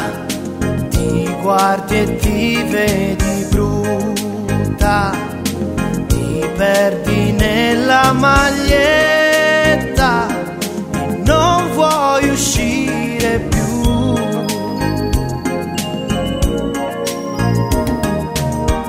[0.90, 5.12] ti guardi e ti vedi brutta,
[6.08, 9.28] ti perdi nella maglietta
[11.24, 13.68] non vuoi uscire più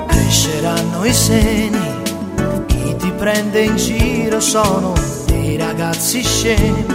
[0.07, 1.78] cresceranno i seni,
[3.19, 4.93] prende in giro sono
[5.27, 6.85] dei ragazzi scemi,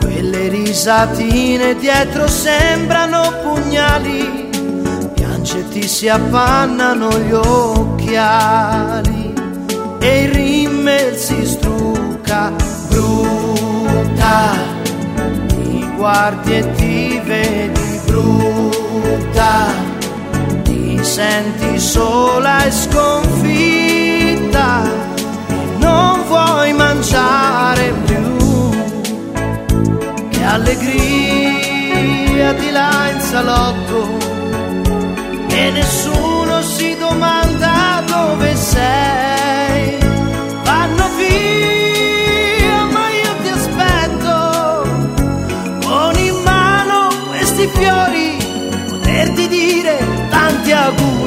[0.00, 4.48] quelle risatine dietro sembrano pugnali,
[5.12, 9.32] piange ti si appannano gli occhiali.
[9.98, 12.52] E il rimmel si strucca
[12.88, 14.52] brutta,
[15.48, 19.92] ti guardi e ti vedi brutta.
[21.04, 23.73] Senti sola e sconfitta,
[26.34, 28.70] vuoi mangiare più,
[30.30, 33.98] che allegria di là in salotto,
[35.48, 39.98] e nessuno si domanda dove sei,
[40.64, 44.34] vanno via, ma io ti aspetto,
[45.86, 48.36] con in mano questi fiori,
[48.88, 49.98] poterti dire
[50.30, 51.23] tanti auguri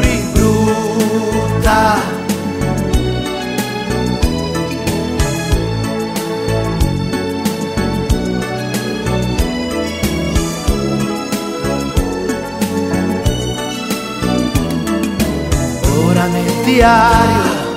[16.78, 17.74] diario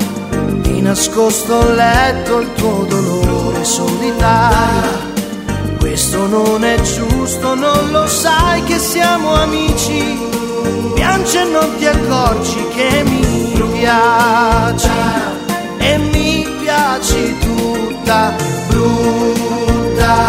[0.60, 5.08] di nascosto ho letto il tuo dolore solitario.
[5.78, 10.18] Questo non è giusto, non lo sai che siamo amici.
[10.94, 14.88] Piange e non ti accorgi che mi piaci
[15.78, 18.34] e mi piaci tutta
[18.68, 20.28] brutta.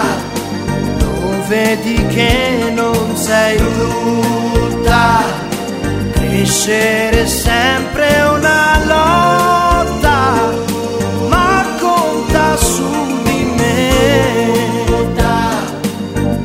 [1.00, 5.41] Non vedi che non sei brutta
[6.32, 10.20] crescere sempre una lotta
[11.28, 12.90] ma conta su
[13.24, 13.90] di me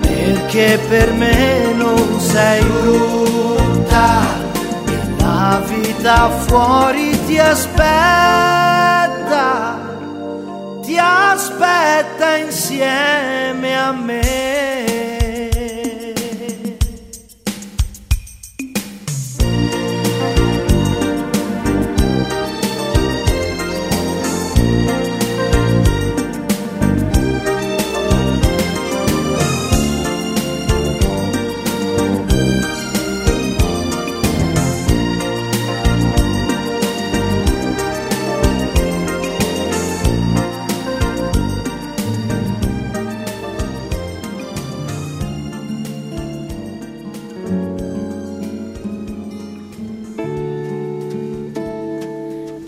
[0.01, 4.25] perché per me non sei brutta
[4.87, 8.59] e la vita fuori ti aspetta,
[10.83, 14.56] ti aspetta insieme a me.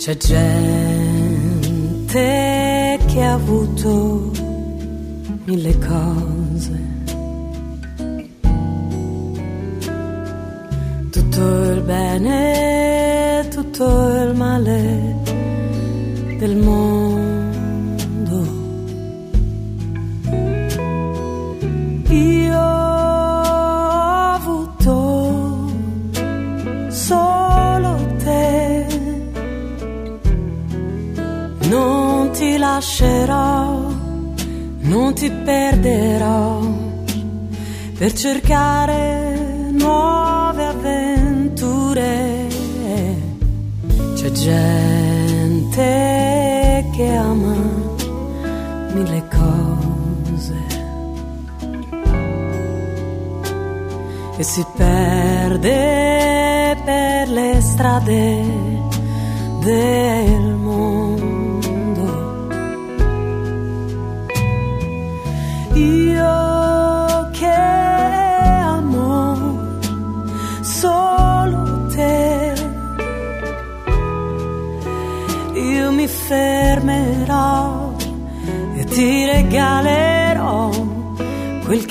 [0.09, 0.49] C'è gente
[3.09, 4.31] che ha avuto
[5.45, 6.81] mille cose.
[11.11, 13.85] Tutto il bene, tutto
[14.23, 15.15] il male
[16.39, 16.98] del mondo.
[32.79, 33.91] Lascerò,
[34.83, 36.61] non ti perderò
[37.99, 42.47] per cercare nuove avventure.
[44.15, 45.85] C'è gente
[46.95, 47.57] che ama
[48.93, 50.55] mille cose
[54.37, 58.45] e si perde per le strade
[59.65, 60.38] del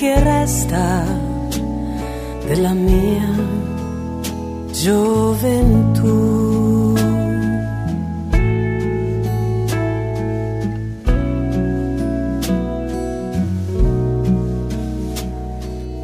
[0.07, 1.03] che resta
[2.45, 3.29] della mia
[4.71, 6.15] gioventù.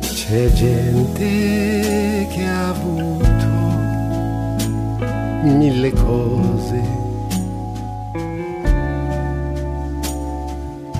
[0.01, 3.51] C'è gente che ha avuto
[5.43, 6.81] mille cose,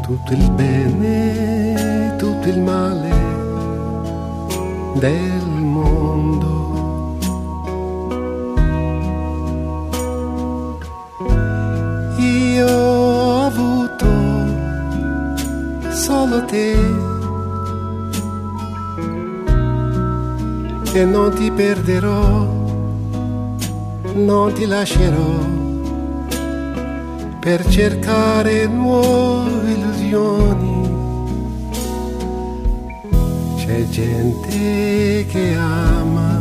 [0.02, 1.23] tutto il bene,
[2.44, 3.10] tutto il male
[4.96, 6.52] del mondo.
[12.18, 14.06] Io ho avuto
[15.92, 17.12] solo te.
[20.96, 22.46] e non ti perderò,
[24.14, 25.40] non ti lascerò
[27.40, 30.73] per cercare nuove illusioni.
[33.74, 36.40] C'è gente che ama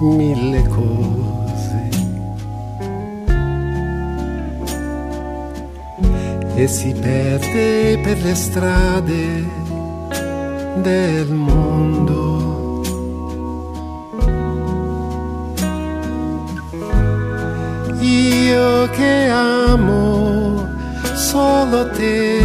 [0.00, 1.88] mille cose
[6.56, 9.48] e si perde per le strade
[10.82, 12.82] del mondo.
[17.98, 20.68] Io che amo
[21.14, 22.40] solo te,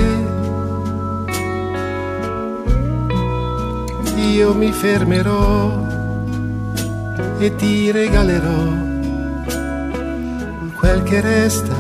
[4.38, 5.84] io mi fermerò
[7.39, 8.65] e ti regalerò
[10.77, 11.76] quel che resta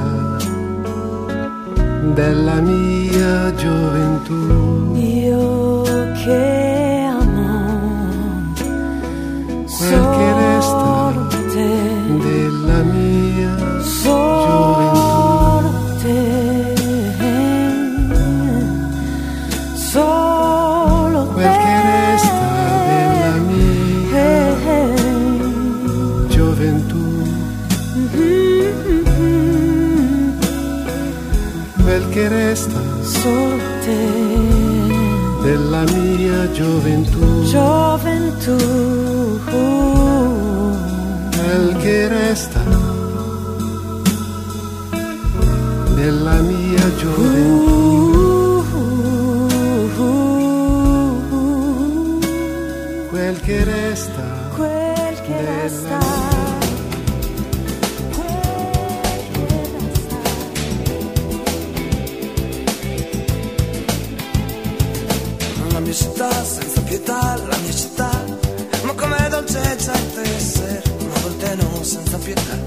[2.15, 4.95] della mia gioventù.
[4.95, 5.83] Io
[6.23, 6.66] che
[36.57, 38.57] gioventù, gioventù.
[41.35, 42.63] quel che resta
[45.93, 48.63] della mia gioventù,
[53.09, 54.25] quel che resta
[54.55, 56.06] Quel che resta.
[66.97, 68.09] Pietà, la mia città,
[68.83, 72.57] ma com'è dolce certe essere, una volte non senza pietà.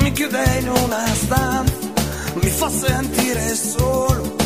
[0.00, 1.72] Mi chiude in una stanza,
[2.34, 4.36] mi fa sentire solo.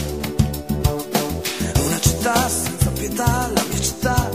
[1.85, 4.31] Una città senza pietà, la mia città,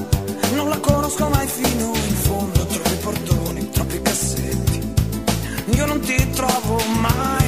[0.55, 4.93] non la conosco mai fino in fondo, troppi portoni, troppi cassetti.
[5.71, 7.42] Io non ti trovo mai,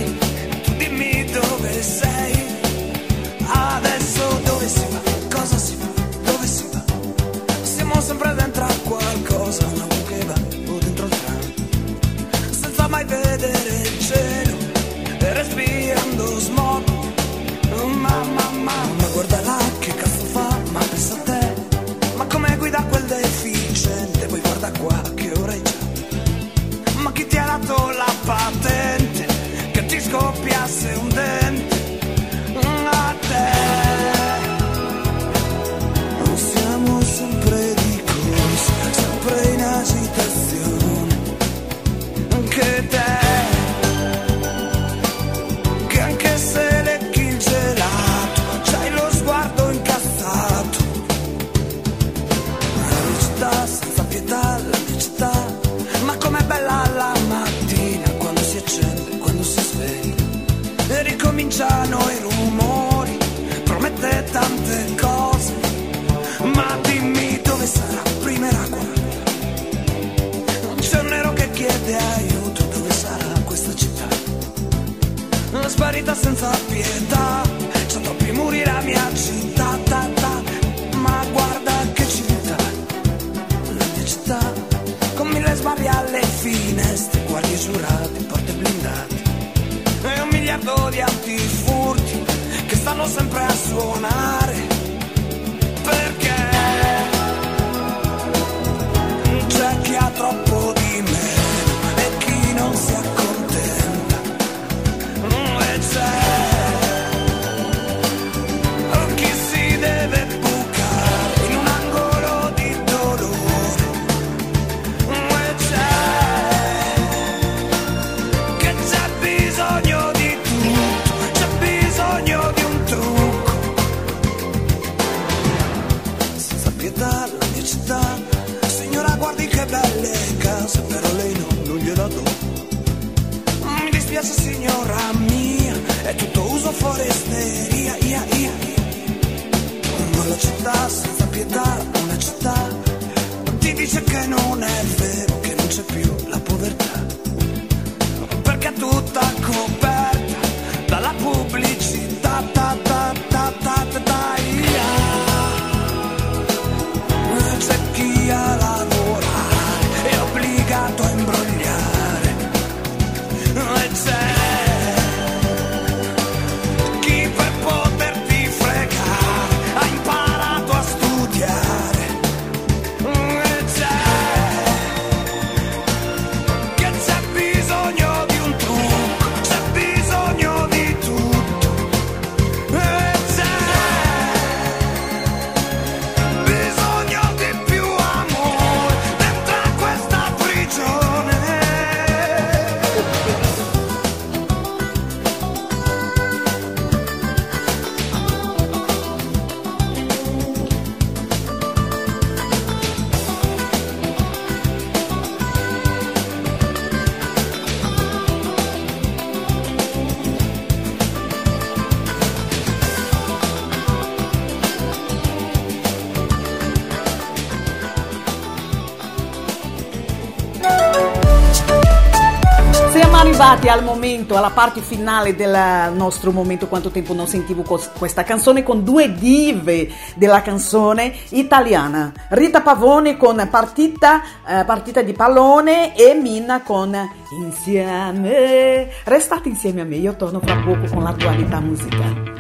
[223.66, 227.64] arrivati al momento, alla parte finale del nostro momento Quanto tempo non sentivo
[227.98, 232.12] questa canzone con due dive della canzone italiana.
[232.30, 236.96] Rita Pavone con Partita, eh, partita di pallone e Mina con
[237.40, 238.90] Insieme.
[239.04, 242.35] Restate insieme a me, io torno fra poco con l'attualità musicale.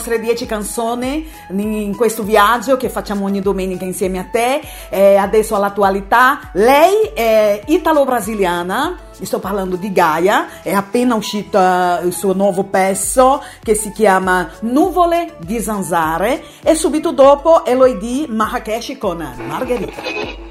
[0.00, 4.62] Nostre 10 canzoni in questo viaggio che facciamo ogni domenica insieme a te.
[4.88, 8.98] Eh, adesso all'attualità, lei è italo-brasiliana.
[9.20, 14.48] Sto parlando di Gaia, è appena uscito eh, il suo nuovo pezzo che si chiama
[14.60, 20.48] Nuvole di Zanzare e subito dopo Eloidi Marrakesh con Margherita.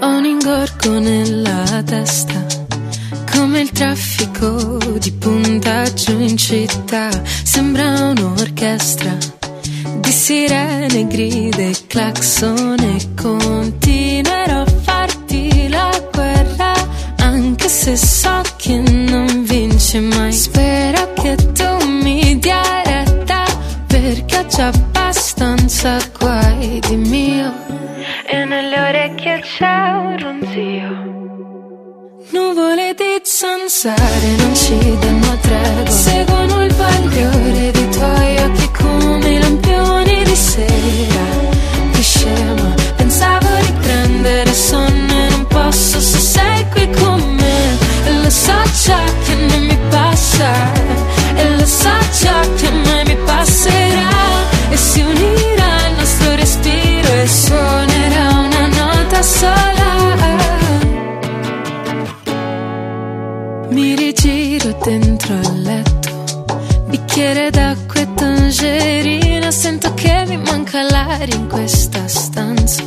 [0.00, 2.44] Ho un ingorgo nella testa,
[3.36, 7.10] come il traffico di puntaggio in città.
[7.42, 9.14] Sembra un'orchestra
[10.00, 16.72] di sirene, gride e clacson e continuerò a farti la guerra,
[17.18, 20.32] anche se so che non vince mai.
[20.32, 23.44] Spero che tu mi dia retta,
[23.86, 27.65] perché ho già abbastanza guai di mio.
[33.28, 35.90] Sansare non ci danno tregua.
[35.90, 41.24] Seguono il bagliore dei tuoi occhi come i lampioni di sera.
[41.90, 48.12] Che scema, pensavo di prendere sonno e non posso se sei qui con me E
[48.22, 50.75] lo so già che non mi passa.
[64.86, 66.44] dentro al letto.
[66.86, 72.84] Bicchiere d'acqua e tangerina, sento che mi manca l'aria in questa stanza.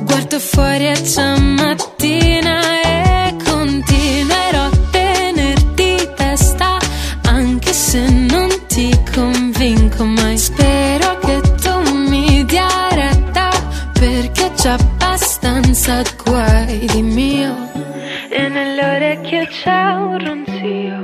[0.00, 6.78] Guardo fuori e c'è mattina e continuerò a tenerti testa,
[7.26, 10.36] anche se non ti convinco mai.
[10.36, 13.50] Spero che tu mi dia retta,
[13.92, 17.63] perché c'è abbastanza guai di mio
[19.46, 20.96] c'è un ronzio.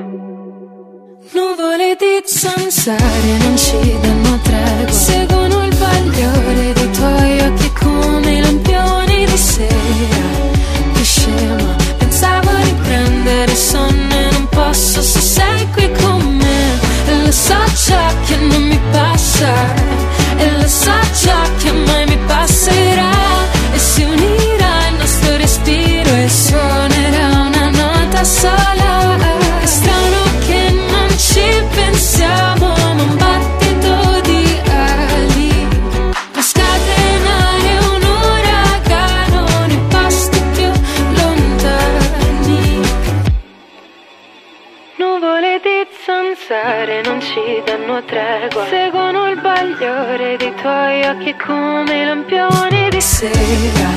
[1.33, 4.93] Nuvole di zanzare non ci danno tregua.
[4.93, 10.29] Seguono il bagliore dei tuoi occhi come lampioni di sera.
[10.95, 17.25] Che scema, pensavo di prendere sonno e non posso se sei qui con me.
[17.25, 19.80] Lo so già che non mi passa.
[48.03, 48.67] tregua.
[48.69, 53.91] Seguono il bagliore dei tuoi occhi come lampioni di sera.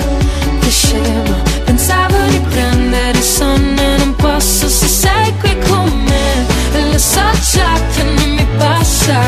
[0.60, 1.36] Che scema,
[1.66, 6.92] pensavo di prendere sonno Non posso se sei qui con me.
[6.92, 7.22] Lo so
[7.52, 9.20] già che non mi passa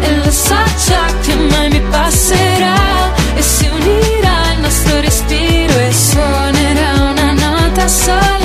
[0.00, 0.56] E lo so
[0.86, 3.12] già che mai mi passerà.
[3.34, 8.38] E si unirà il nostro respiro E suonerà una nota sola.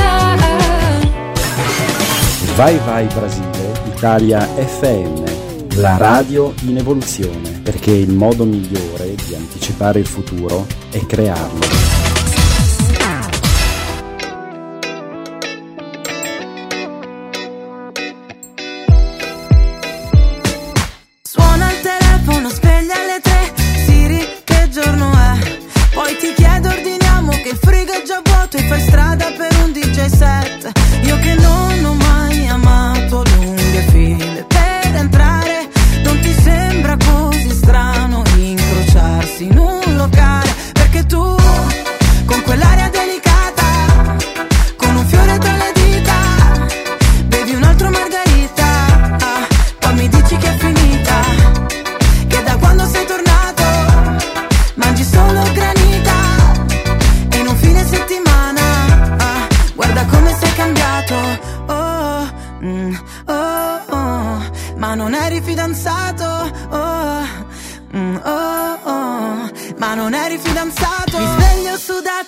[2.55, 5.34] Vai vai Brasile Italia FM
[5.77, 11.84] la radio in evoluzione, perché il modo migliore di anticipare il futuro è crearlo.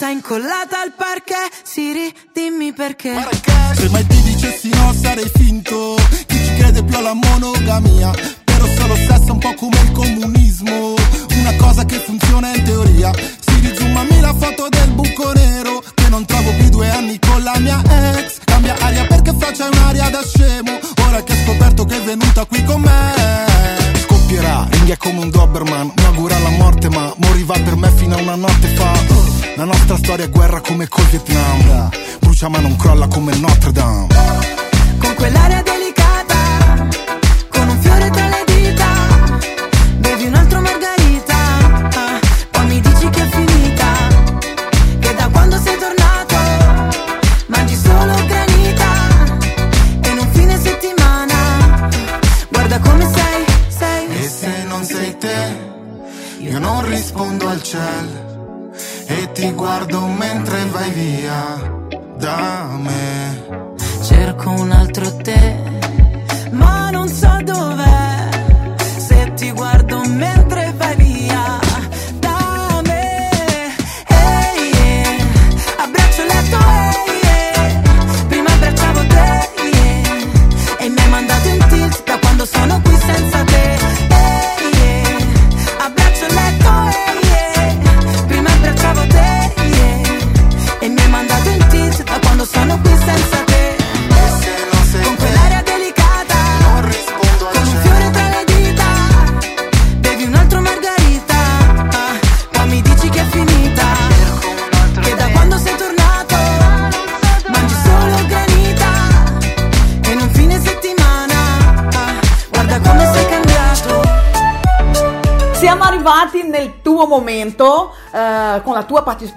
[0.07, 1.51] tutta incollata al parquet.
[1.63, 3.11] Siri, dimmi perché.
[3.11, 3.75] Perché?
[3.75, 5.95] Se mai ti dicessi no sarei finto.
[6.25, 8.36] Chi ci crede più alla monogamia?
[30.77, 31.89] come col Vietnam
[32.19, 34.07] Brucia ma non crolla come Notre Dame.
[34.99, 35.66] Con quell'area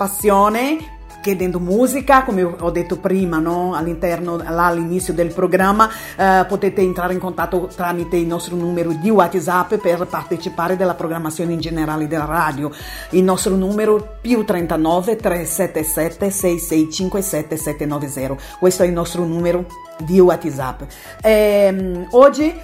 [0.01, 0.79] passione
[1.21, 3.75] chiedendo musica, come ho detto prima, no?
[3.75, 9.11] all'interno, là, all'inizio del programma, eh, potete entrare in contatto tramite il nostro numero di
[9.11, 12.71] WhatsApp per partecipare alla programmazione in generale della radio.
[13.11, 18.43] Il nostro numero più 39 377 6657 790.
[18.59, 19.67] Questo è il nostro numero
[19.99, 20.83] di WhatsApp.
[21.21, 22.55] E, oggi eh,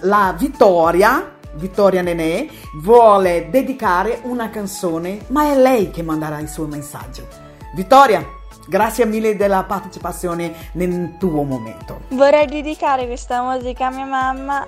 [0.00, 2.46] la vittoria Vittoria Nenè
[2.80, 7.26] vuole dedicare una canzone, ma è lei che manderà il suo messaggio.
[7.74, 8.24] Vittoria,
[8.66, 12.00] grazie mille della partecipazione nel tuo momento.
[12.08, 14.66] Vorrei dedicare questa musica a mia mamma,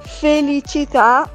[0.00, 1.28] Felicità,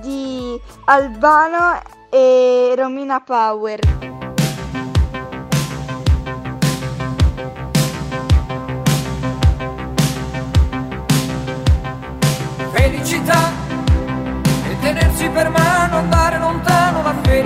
[0.00, 1.80] di Albano
[2.10, 4.11] e Romina Power.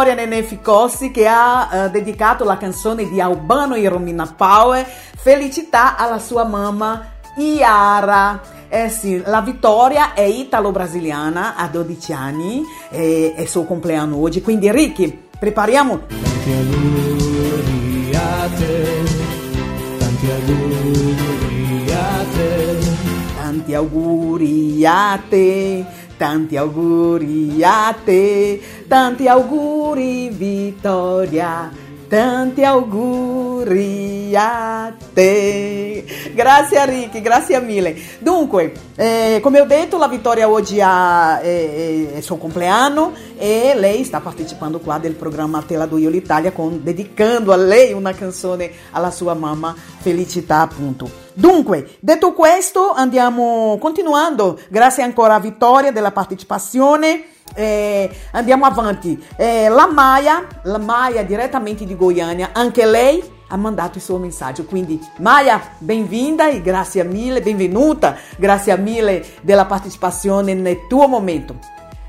[0.00, 5.94] Vittoria Nenè Ficossi che ha eh, dedicato la canzone di Albano e Romina Power, Felicità
[5.94, 7.06] alla sua mamma
[7.36, 8.40] Iara.
[8.70, 14.40] Eh sì, la Vittoria è italo-brasiliana, ha 12 anni, e è il suo compleanno oggi,
[14.40, 16.00] quindi Ricky, prepariamo.
[16.08, 19.04] Tanti auguri a te,
[19.98, 22.78] tanti auguri a te.
[23.36, 25.84] Tanti auguri a te,
[26.20, 31.72] tanti auguri a te, tanti auguri Vittoria,
[32.08, 36.04] tanti auguri a te.
[36.34, 37.96] Grazie Ricky, grazie mille.
[38.18, 41.48] Dunque, eh, come ho detto, la Vittoria oggi ha eh,
[42.12, 46.10] eh, il suo compleanno e lei sta partecipando qua del programma Te la do io
[46.10, 46.52] l'Italia
[46.82, 51.28] dedicando a lei una canzone alla sua mamma Felicità appunto.
[51.40, 54.60] Dunque, detto questo, andiamo continuando.
[54.68, 57.24] Grazie ancora a Vittoria della partecipazione.
[57.54, 59.18] Eh, andiamo avanti.
[59.36, 64.66] Eh, la Maia, la Maia direttamente di Goiânia, anche lei ha mandato il suo messaggio.
[64.66, 71.56] Quindi, Maya, benvinda e grazie mille, benvenuta, grazie mille della partecipazione nel tuo momento.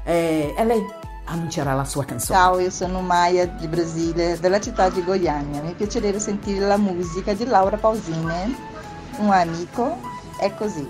[0.03, 0.85] Eh, e lei
[1.27, 2.37] annuncerà la sua canzone.
[2.37, 5.61] Ciao, io sono Maya di Brasile, della città di Goiânia.
[5.61, 8.69] Mi piacerebbe sentire la musica di Laura Pausini,
[9.17, 9.99] un amico,
[10.37, 10.89] è così.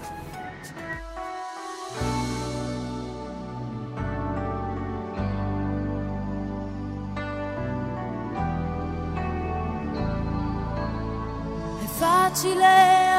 [11.80, 12.65] È facile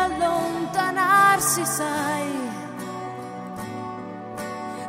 [0.04, 2.50] allontanarsi, sai.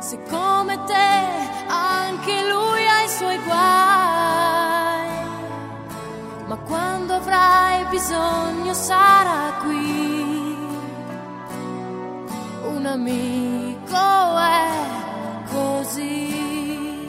[0.00, 4.32] Se come te anche lui ha i suoi guai.
[6.46, 9.73] Ma quando avrai bisogno sarà qui.
[12.94, 14.68] Amico è
[15.50, 17.06] così.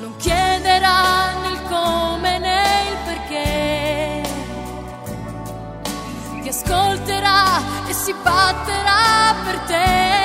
[0.00, 4.22] Non chiederà né il come né il perché
[6.42, 10.19] ti ascolterà e si batterà per te.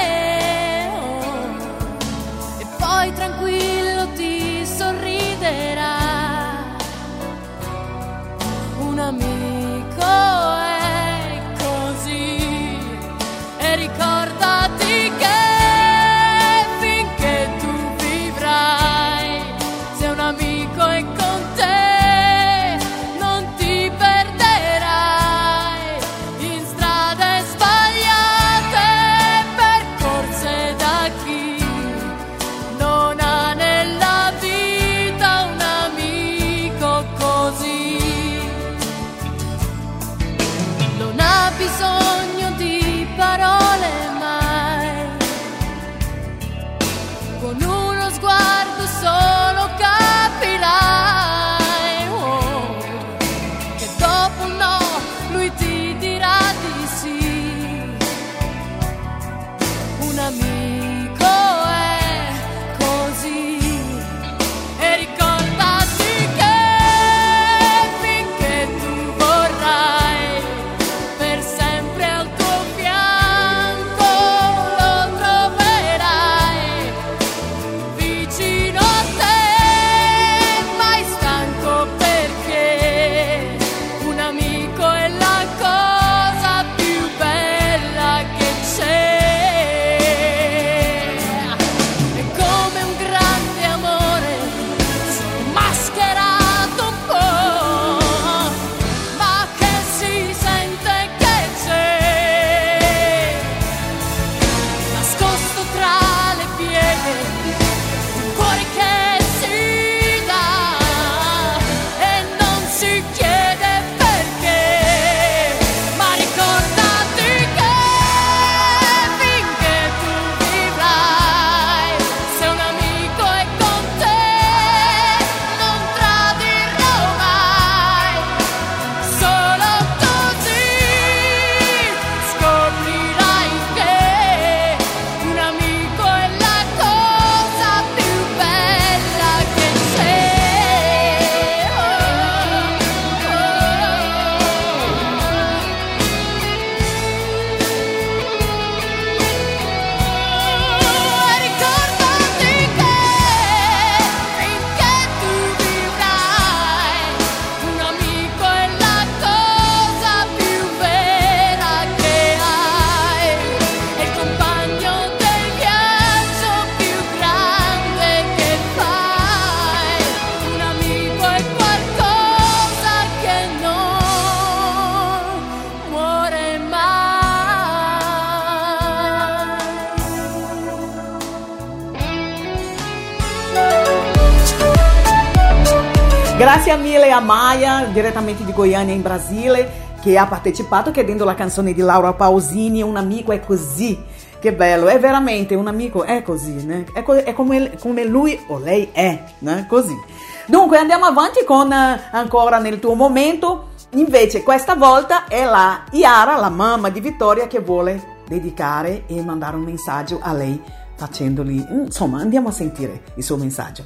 [186.37, 191.71] Grazie mille a Maya, direttamente di Goiânia in Brasile, che ha partecipato chiedendo la canzone
[191.71, 193.97] di Laura Pausini, Un amico è così.
[194.37, 196.83] Che bello, è veramente un amico, è così, né?
[196.93, 199.65] È, co- è come, come lui o lei è, né?
[199.67, 199.97] Così.
[200.45, 203.69] Dunque andiamo avanti con eh, ancora nel tuo momento.
[203.91, 209.55] Invece questa volta è la Iara, la mamma di Vittoria, che vuole dedicare e mandare
[209.55, 210.61] un messaggio a lei
[210.95, 211.65] facendogli...
[211.69, 213.85] Insomma, andiamo a sentire il suo messaggio.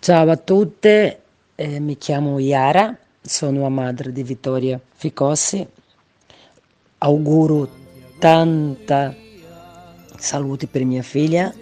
[0.00, 1.23] Ciao a tutte,
[1.56, 5.66] eh, mi chiamo Iara, sono la madre di Vittoria Ficossi.
[6.98, 7.68] Auguro
[8.18, 9.14] tanta
[10.16, 11.52] saluti per mia figlia,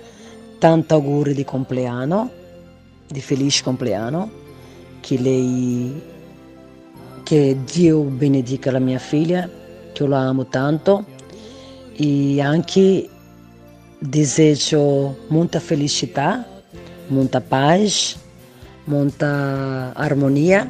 [0.58, 2.30] tanti auguri di compleanno,
[3.06, 4.30] di felice compleanno,
[5.00, 6.10] che lei
[7.22, 9.48] che Dio benedica la mia figlia,
[9.92, 11.04] che la amo tanto.
[11.94, 13.08] E anche
[13.98, 16.46] desejo molta felicità,
[17.08, 18.21] molta pace,
[18.84, 20.68] molta armonia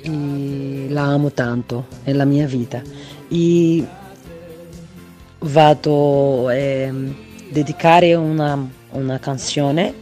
[0.00, 2.82] e la amo tanto nella mia vita.
[3.28, 3.86] E
[5.40, 6.92] vado a eh,
[7.50, 9.92] dedicare una, una canzone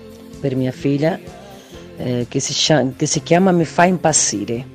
[0.41, 1.19] per mia figlia
[1.97, 2.55] eh, che, si,
[2.97, 4.73] che, si, chiama Mi fa impazzire.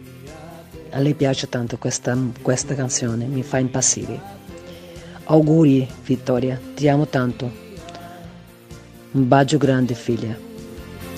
[0.91, 4.37] A lei piace tanto questa, questa canzone, Mi fa impazzire.
[5.25, 7.67] Auguri Vittoria, ti amo tanto.
[9.11, 10.35] Un bacio grande figlia,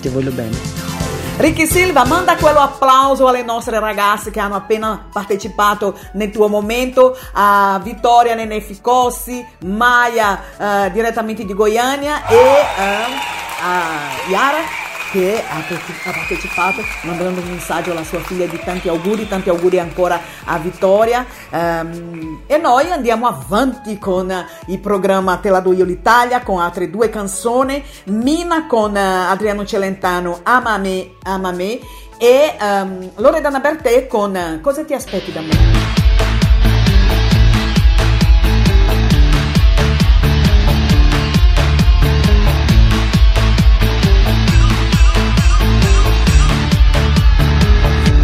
[0.02, 0.91] ti voglio bene.
[1.38, 7.18] Ricky Silva, manda quello applauso alle nostre ragazze che hanno appena partecipato nel tuo momento,
[7.34, 13.30] a Vittoria Nene Ficossi, Maya eh, direttamente di Goiânia e eh,
[13.64, 14.81] a Yara
[15.12, 20.20] che ha, partecipato mandando un messaggio alla sua figlia di tanti auguri, tanti auguri ancora
[20.46, 21.26] a Vittoria.
[21.50, 24.34] Um, e noi andiamo avanti con
[24.68, 30.40] il programma Te la do io l'Italia con altre due canzoni, Mina con Adriano Celentano,
[30.44, 31.80] Ama me, Ama me.
[32.18, 36.01] E um, Loredana Bertè con Cosa ti aspetti da me?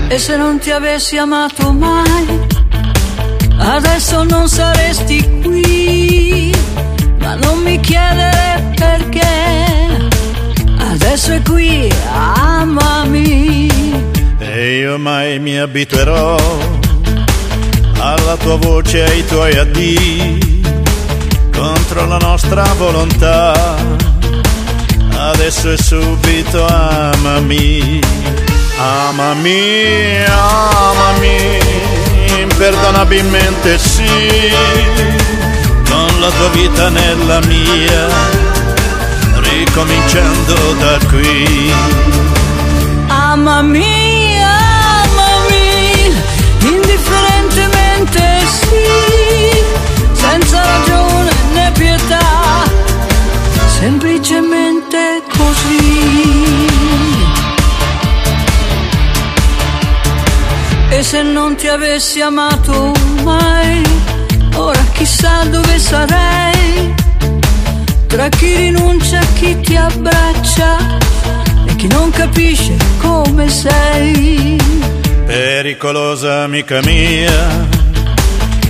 [0.09, 2.47] E se non ti avessi amato mai,
[3.57, 6.55] adesso non saresti qui.
[7.19, 10.09] Ma non mi chiedere perché,
[10.77, 13.67] adesso è qui, amami.
[14.39, 16.37] E io mai mi abituerò
[17.99, 20.61] alla tua voce e ai tuoi addii
[21.53, 23.75] contro la nostra volontà.
[25.17, 27.99] Adesso è subito, amami
[28.79, 31.59] Amami, amami,
[32.39, 34.05] imperdonabilmente sì,
[35.89, 38.07] con la tua vita nella mia,
[39.39, 41.73] ricominciando da qui.
[43.07, 46.13] Amami, amami,
[46.59, 49.63] indifferentemente sì,
[50.13, 52.63] senza ragione né pietà,
[53.79, 56.26] semplicemente così.
[60.89, 62.93] E se non ti avessi amato
[63.23, 63.81] mai,
[64.55, 66.95] ora chissà dove sarei.
[68.07, 70.77] Tra chi rinuncia, chi ti abbraccia
[71.65, 74.55] e chi non capisce come sei.
[75.25, 77.67] Pericolosa amica mia,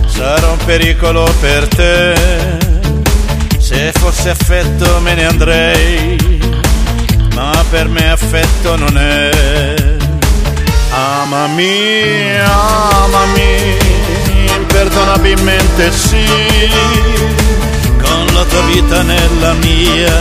[0.07, 2.15] sarò un pericolo per te.
[3.59, 6.39] Se fosse affetto me ne andrei,
[7.35, 9.36] ma per me affetto non è.
[11.57, 13.77] Amami, amami,
[14.59, 16.23] imperdonabilmente sì,
[17.99, 20.13] con la tua vita nella mia,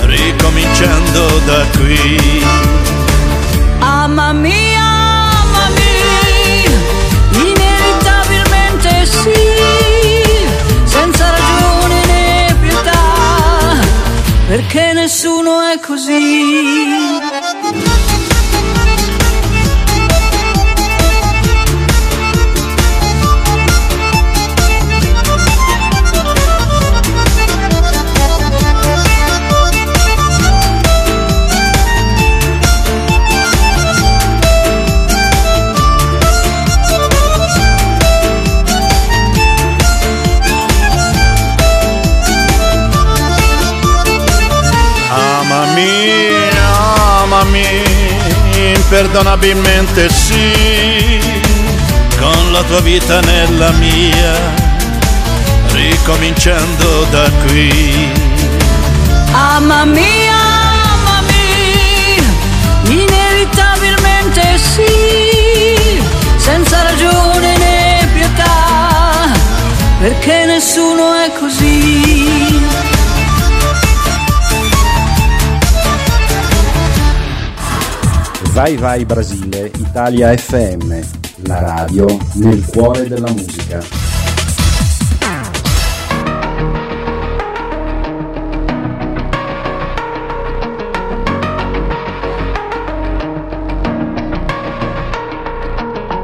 [0.00, 2.44] ricominciando da qui.
[3.78, 5.84] Amami, amami,
[7.30, 9.30] inevitabilmente sì,
[10.86, 13.78] senza ragione né pietà,
[14.48, 17.19] perché nessuno è così.
[48.92, 51.20] Imperdonabilmente sì,
[52.18, 54.34] con la tua vita nella mia,
[55.68, 58.10] ricominciando da qui.
[59.30, 60.28] Amami,
[61.06, 62.16] amami,
[62.82, 66.02] inevitabilmente sì,
[66.36, 69.30] senza ragione né pietà,
[70.00, 71.59] perché nessuno è così.
[78.52, 81.00] Vai Vai Brasile, Italia FM,
[81.46, 83.78] la radio nel cuore della musica.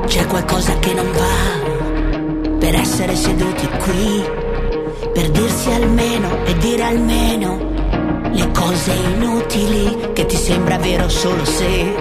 [0.06, 4.24] C'è qualcosa che non va per essere seduti qui,
[5.12, 7.74] per dirsi almeno e dire almeno
[8.32, 11.92] le cose inutili che sembra vero solo se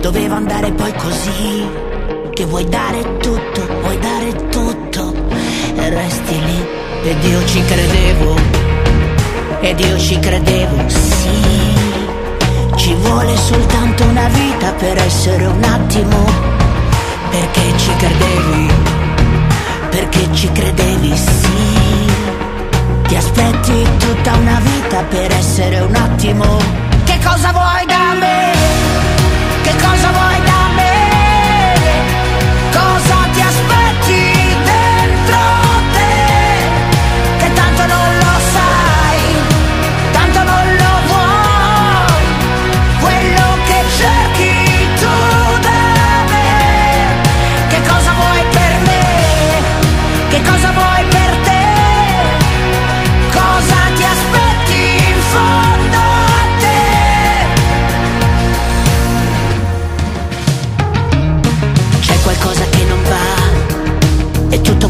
[0.00, 1.68] doveva andare poi così,
[2.32, 5.12] che vuoi dare tutto, vuoi dare tutto
[5.76, 6.66] e resti lì.
[7.02, 8.36] Ed io ci credevo,
[9.60, 11.74] ed io ci credevo, sì.
[12.74, 16.24] Ci vuole soltanto una vita per essere un attimo,
[17.28, 18.72] perché ci credevi,
[19.90, 22.12] perché ci credevi, sì.
[23.08, 26.81] Ti aspetti tutta una vita per essere un attimo.
[27.24, 28.52] Cosa vuoi da me?
[29.62, 30.31] Che cosa vuoi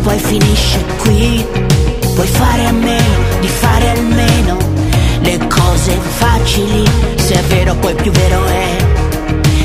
[0.02, 1.44] poi finisce qui.
[2.14, 4.56] Puoi fare a meno di fare almeno
[5.20, 6.84] le cose facili.
[7.16, 8.76] Se è vero poi più vero è.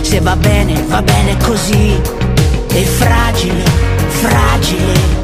[0.02, 2.00] Se va bene, va bene così.
[2.70, 3.64] E fragile,
[4.08, 5.16] fragile.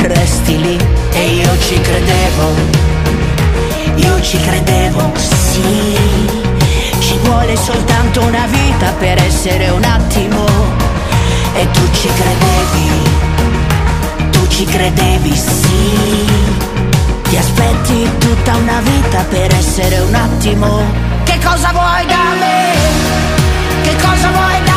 [0.00, 0.78] Resti lì
[1.12, 2.86] e io ci credevo.
[3.96, 6.36] Io ci credevo, sì.
[7.00, 10.46] Ci vuole soltanto una vita per essere un attimo.
[11.54, 13.27] E tu ci credevi,
[14.48, 16.26] ci credevi, sì.
[17.28, 20.80] Ti aspetti tutta una vita per essere un attimo.
[21.24, 22.72] Che cosa vuoi da me?
[23.82, 24.67] Che cosa vuoi da me?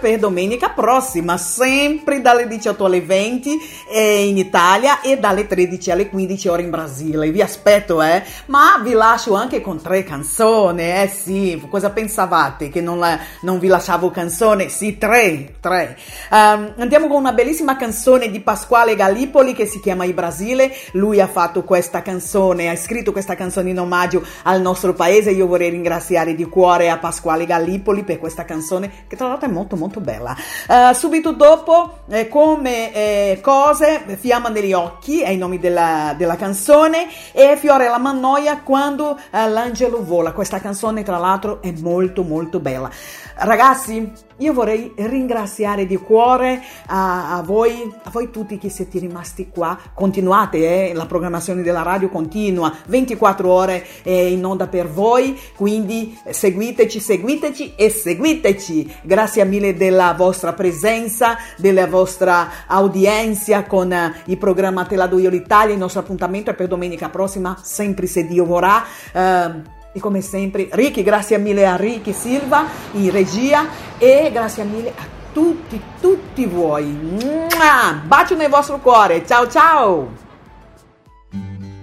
[0.00, 3.60] Appuntamento è per domenica prossima, sempre dalle 18 alle 20 eh,
[3.92, 7.30] in Italia e dalle 13 alle 15 ore in Brasile.
[7.30, 8.22] Vi aspetto, eh?
[8.46, 11.60] Ma vi lascio anche con tre canzoni, eh sì.
[11.68, 12.68] Cosa pensavate?
[12.68, 14.68] Che non, la- non vi lasciavo canzone?
[14.68, 15.96] Sì, tre, tre.
[16.30, 20.72] Ehm, andiamo con una bellissima canzone di Pasquale Gallipoli che si chiama I Brasile.
[20.92, 25.30] Lui ha fatto questa canzone, ha scritto questa canzone in omaggio al nostro paese.
[25.30, 29.52] Io vorrei ringraziare di cuore a Pasquale Gallipoli per questa canzone che tra l'altro è
[29.52, 30.36] molto molto bella.
[30.68, 33.38] Eh, subito dopo, eh, come eh,
[33.80, 39.16] cose, Fiamma negli occhi è il nome della, della canzone e Fiore la mannoia quando
[39.16, 40.32] eh, l'angelo vola.
[40.32, 42.90] Questa canzone tra l'altro è molto molto bella.
[43.36, 49.48] Ragazzi, io vorrei ringraziare di cuore a, a voi, a voi tutti che siete rimasti
[49.48, 49.78] qua.
[49.94, 56.18] Continuate, eh, la programmazione della radio continua 24 ore eh, in onda per voi, quindi
[56.28, 58.94] seguiteci, seguiteci e seguiteci.
[59.02, 65.74] Grazie mille della vostra presenza, della vostra audienza con eh, il programma Te la l'Italia.
[65.74, 69.78] Il nostro appuntamento è per domenica prossima, sempre se Dio vorrà.
[69.92, 73.66] E come sempre, Ricky, grazie mille a Ricky Silva in regia
[73.98, 76.84] e grazie mille a tutti, tutti voi.
[76.84, 78.00] Mua!
[78.04, 79.26] Bacio nel vostro cuore.
[79.26, 80.12] Ciao ciao!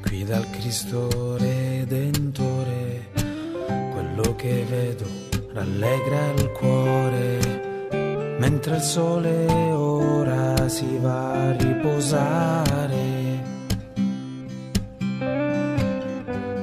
[0.01, 3.09] Qui dal Cristo Redentore,
[3.91, 5.03] quello che vedo
[5.51, 12.95] rallegra il cuore, mentre il sole ora si va a riposare.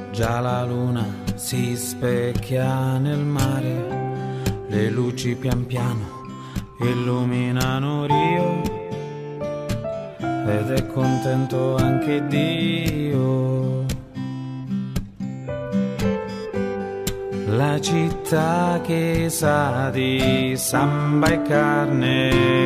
[0.09, 6.23] Già la luna si specchia nel mare, le luci pian piano
[6.79, 8.63] illuminano Rio
[10.47, 13.85] ed è contento anche Dio.
[17.49, 22.65] La città che sa di samba e carnevale,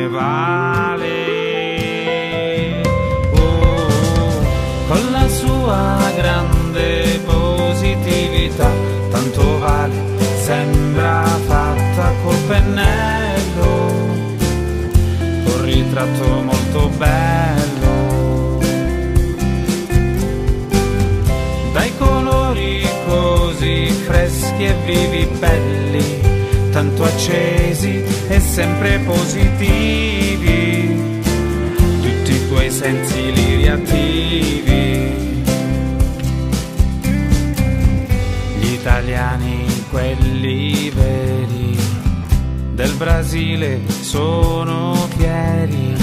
[15.90, 18.58] ritratto molto bello.
[21.72, 26.20] Dai colori così freschi e vivi, belli,
[26.70, 30.96] tanto accesi e sempre positivi,
[32.02, 34.68] tutti i tuoi sensi li riattivi.
[38.60, 41.59] Gli italiani, quelli veri,
[42.80, 45.94] del Brasile sono fieri,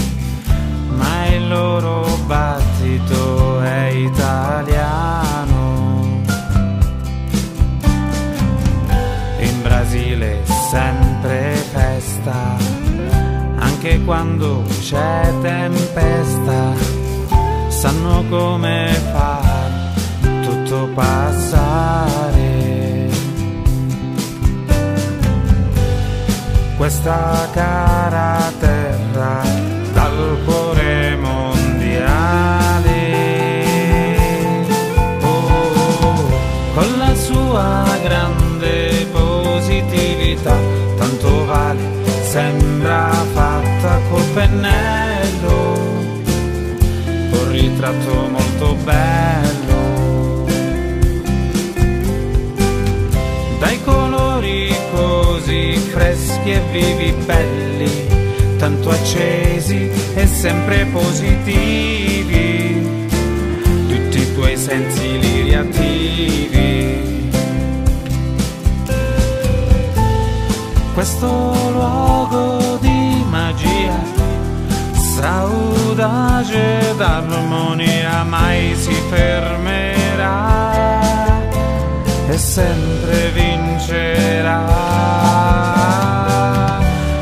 [0.90, 5.56] ma il loro battito è italiano.
[9.40, 12.58] In Brasile sempre festa,
[13.58, 16.74] anche quando c'è tempesta,
[17.70, 19.94] sanno come far
[20.44, 22.57] tutto passare.
[26.78, 29.42] Questa cara terra
[29.94, 31.96] dal cuore mondiale.
[35.22, 36.30] Oh,
[36.76, 40.56] con la sua grande positività,
[40.98, 41.82] tanto vale,
[42.22, 45.74] sembra fatta col pennello,
[47.32, 49.57] un ritratto molto bello.
[55.98, 57.90] Freschi e vivi, belli,
[58.58, 62.86] tanto accesi e sempre positivi,
[63.88, 67.32] tutti i tuoi sensi li riattivi.
[70.94, 71.28] Questo
[71.72, 74.00] luogo di magia,
[75.16, 80.97] saudade d'armonia mai si fermerà
[82.30, 84.66] e sempre vincerà.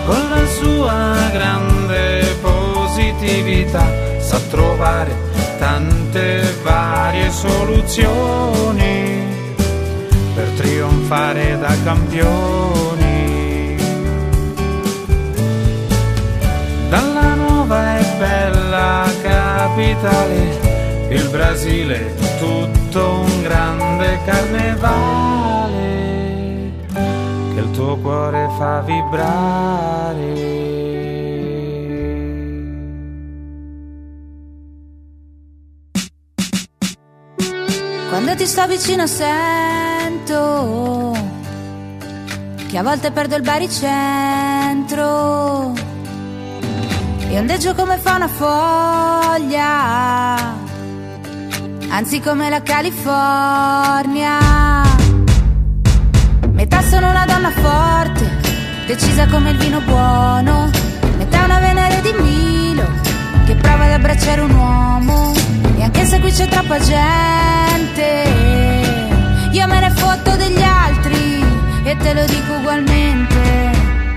[0.06, 3.86] Con la sua grande positività
[4.20, 5.16] sa trovare
[5.60, 9.24] tante varie soluzioni
[10.34, 13.76] per trionfare da campioni.
[16.90, 25.74] Dalla nuova e bella capitale, il Brasile tutto un grande carnevale
[27.54, 30.54] che il tuo cuore fa vibrare.
[38.10, 41.14] Quando ti sto vicino sento
[42.68, 45.74] che a volte perdo il baricentro
[47.28, 50.56] e ondeggio come fa una foglia,
[51.96, 54.38] anzi come la California.
[56.52, 58.30] Metà sono una donna forte,
[58.86, 60.70] decisa come il vino buono,
[61.18, 62.84] metà una Venere di Milo
[63.46, 65.32] che prova ad abbracciare un uomo.
[65.78, 68.24] E anche se qui c'è troppa gente,
[69.52, 71.46] io me ne fotto degli altri
[71.86, 73.72] e te lo dico ugualmente.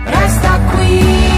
[0.04, 1.37] Resta qui,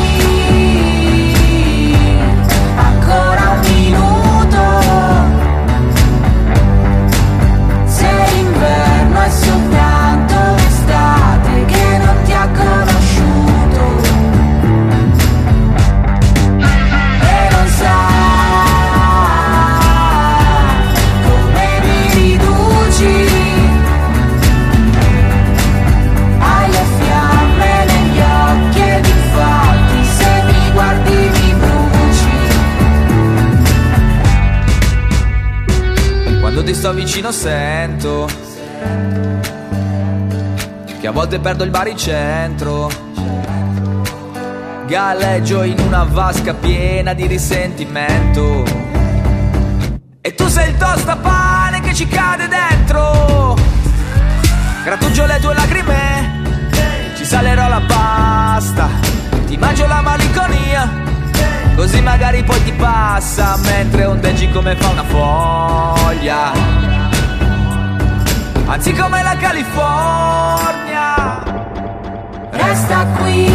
[41.30, 42.90] volte perdo il baricentro.
[44.88, 48.64] Galleggio in una vasca piena di risentimento.
[50.20, 53.56] E tu sei il tostapane che ci cade dentro.
[54.82, 56.42] Grattugio le tue lacrime,
[57.16, 58.88] ci salerò la pasta.
[59.46, 60.90] Ti mangio la malinconia.
[61.76, 66.89] Così magari poi ti passa mentre ondeggi come fa una foglia.
[68.72, 71.14] Anzi come la California.
[72.50, 73.48] Resta qui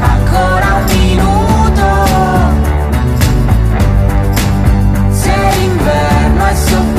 [0.00, 1.84] ancora un minuto.
[5.10, 6.89] Se l'inverno è soltanto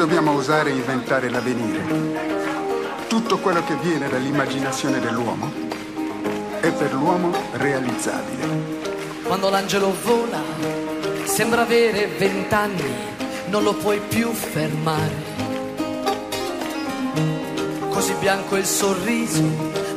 [0.00, 1.84] dobbiamo osare inventare l'avvenire.
[3.06, 5.52] Tutto quello che viene dall'immaginazione dell'uomo
[6.58, 8.78] è per l'uomo realizzabile.
[9.24, 10.40] Quando l'angelo vola,
[11.24, 12.94] sembra avere vent'anni,
[13.48, 15.28] non lo puoi più fermare.
[17.90, 19.42] Così bianco il sorriso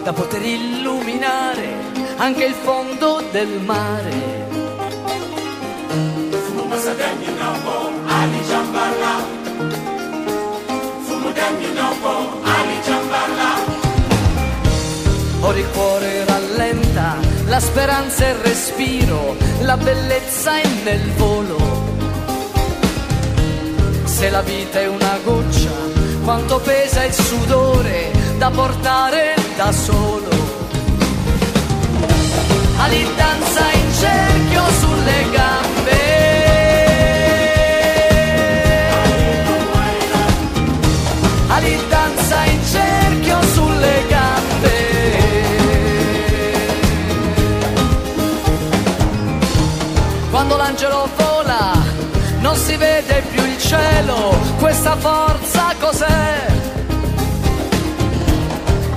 [0.04, 1.76] da poter illuminare
[2.18, 4.43] anche il fondo del mare.
[12.04, 13.82] Demi nopo, Ali Jambala.
[15.40, 17.16] Ora il cuore rallenta,
[17.46, 21.58] la speranza è il respiro, la bellezza è nel volo.
[24.04, 25.72] Se la vita è una goccia,
[26.24, 30.32] quanto pesa il sudore da portare da solo.
[32.78, 35.62] Ali in cerchio sulle gambe.
[53.74, 56.45] Cielo, questa forza cos'è?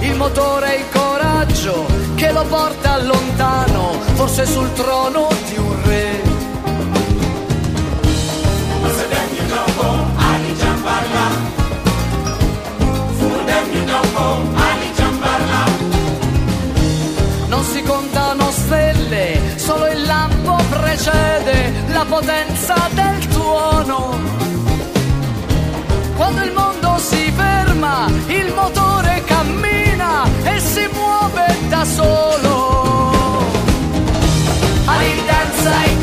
[0.01, 6.35] Il motore e il coraggio che lo porta lontano, forse sul trono di un re.
[17.49, 24.17] Non si contano stelle, solo il lampo precede la potenza del tuono.
[26.17, 33.45] Quando il mondo si ferma, il motore cammina e si muove da solo.
[34.87, 36.03] Ali danza in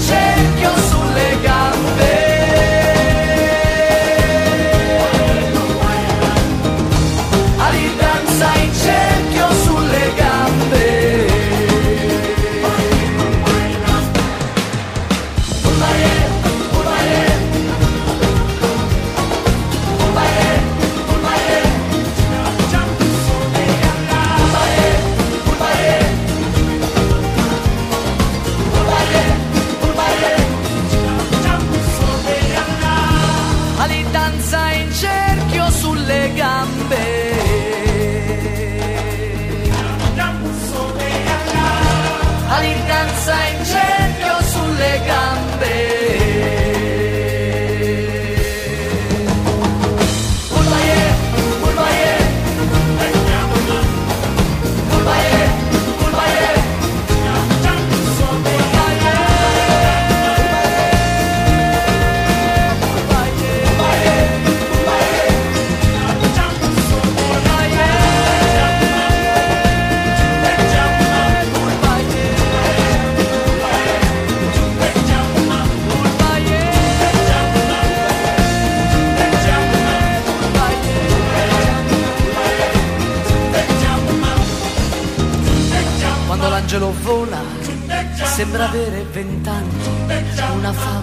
[90.74, 91.03] una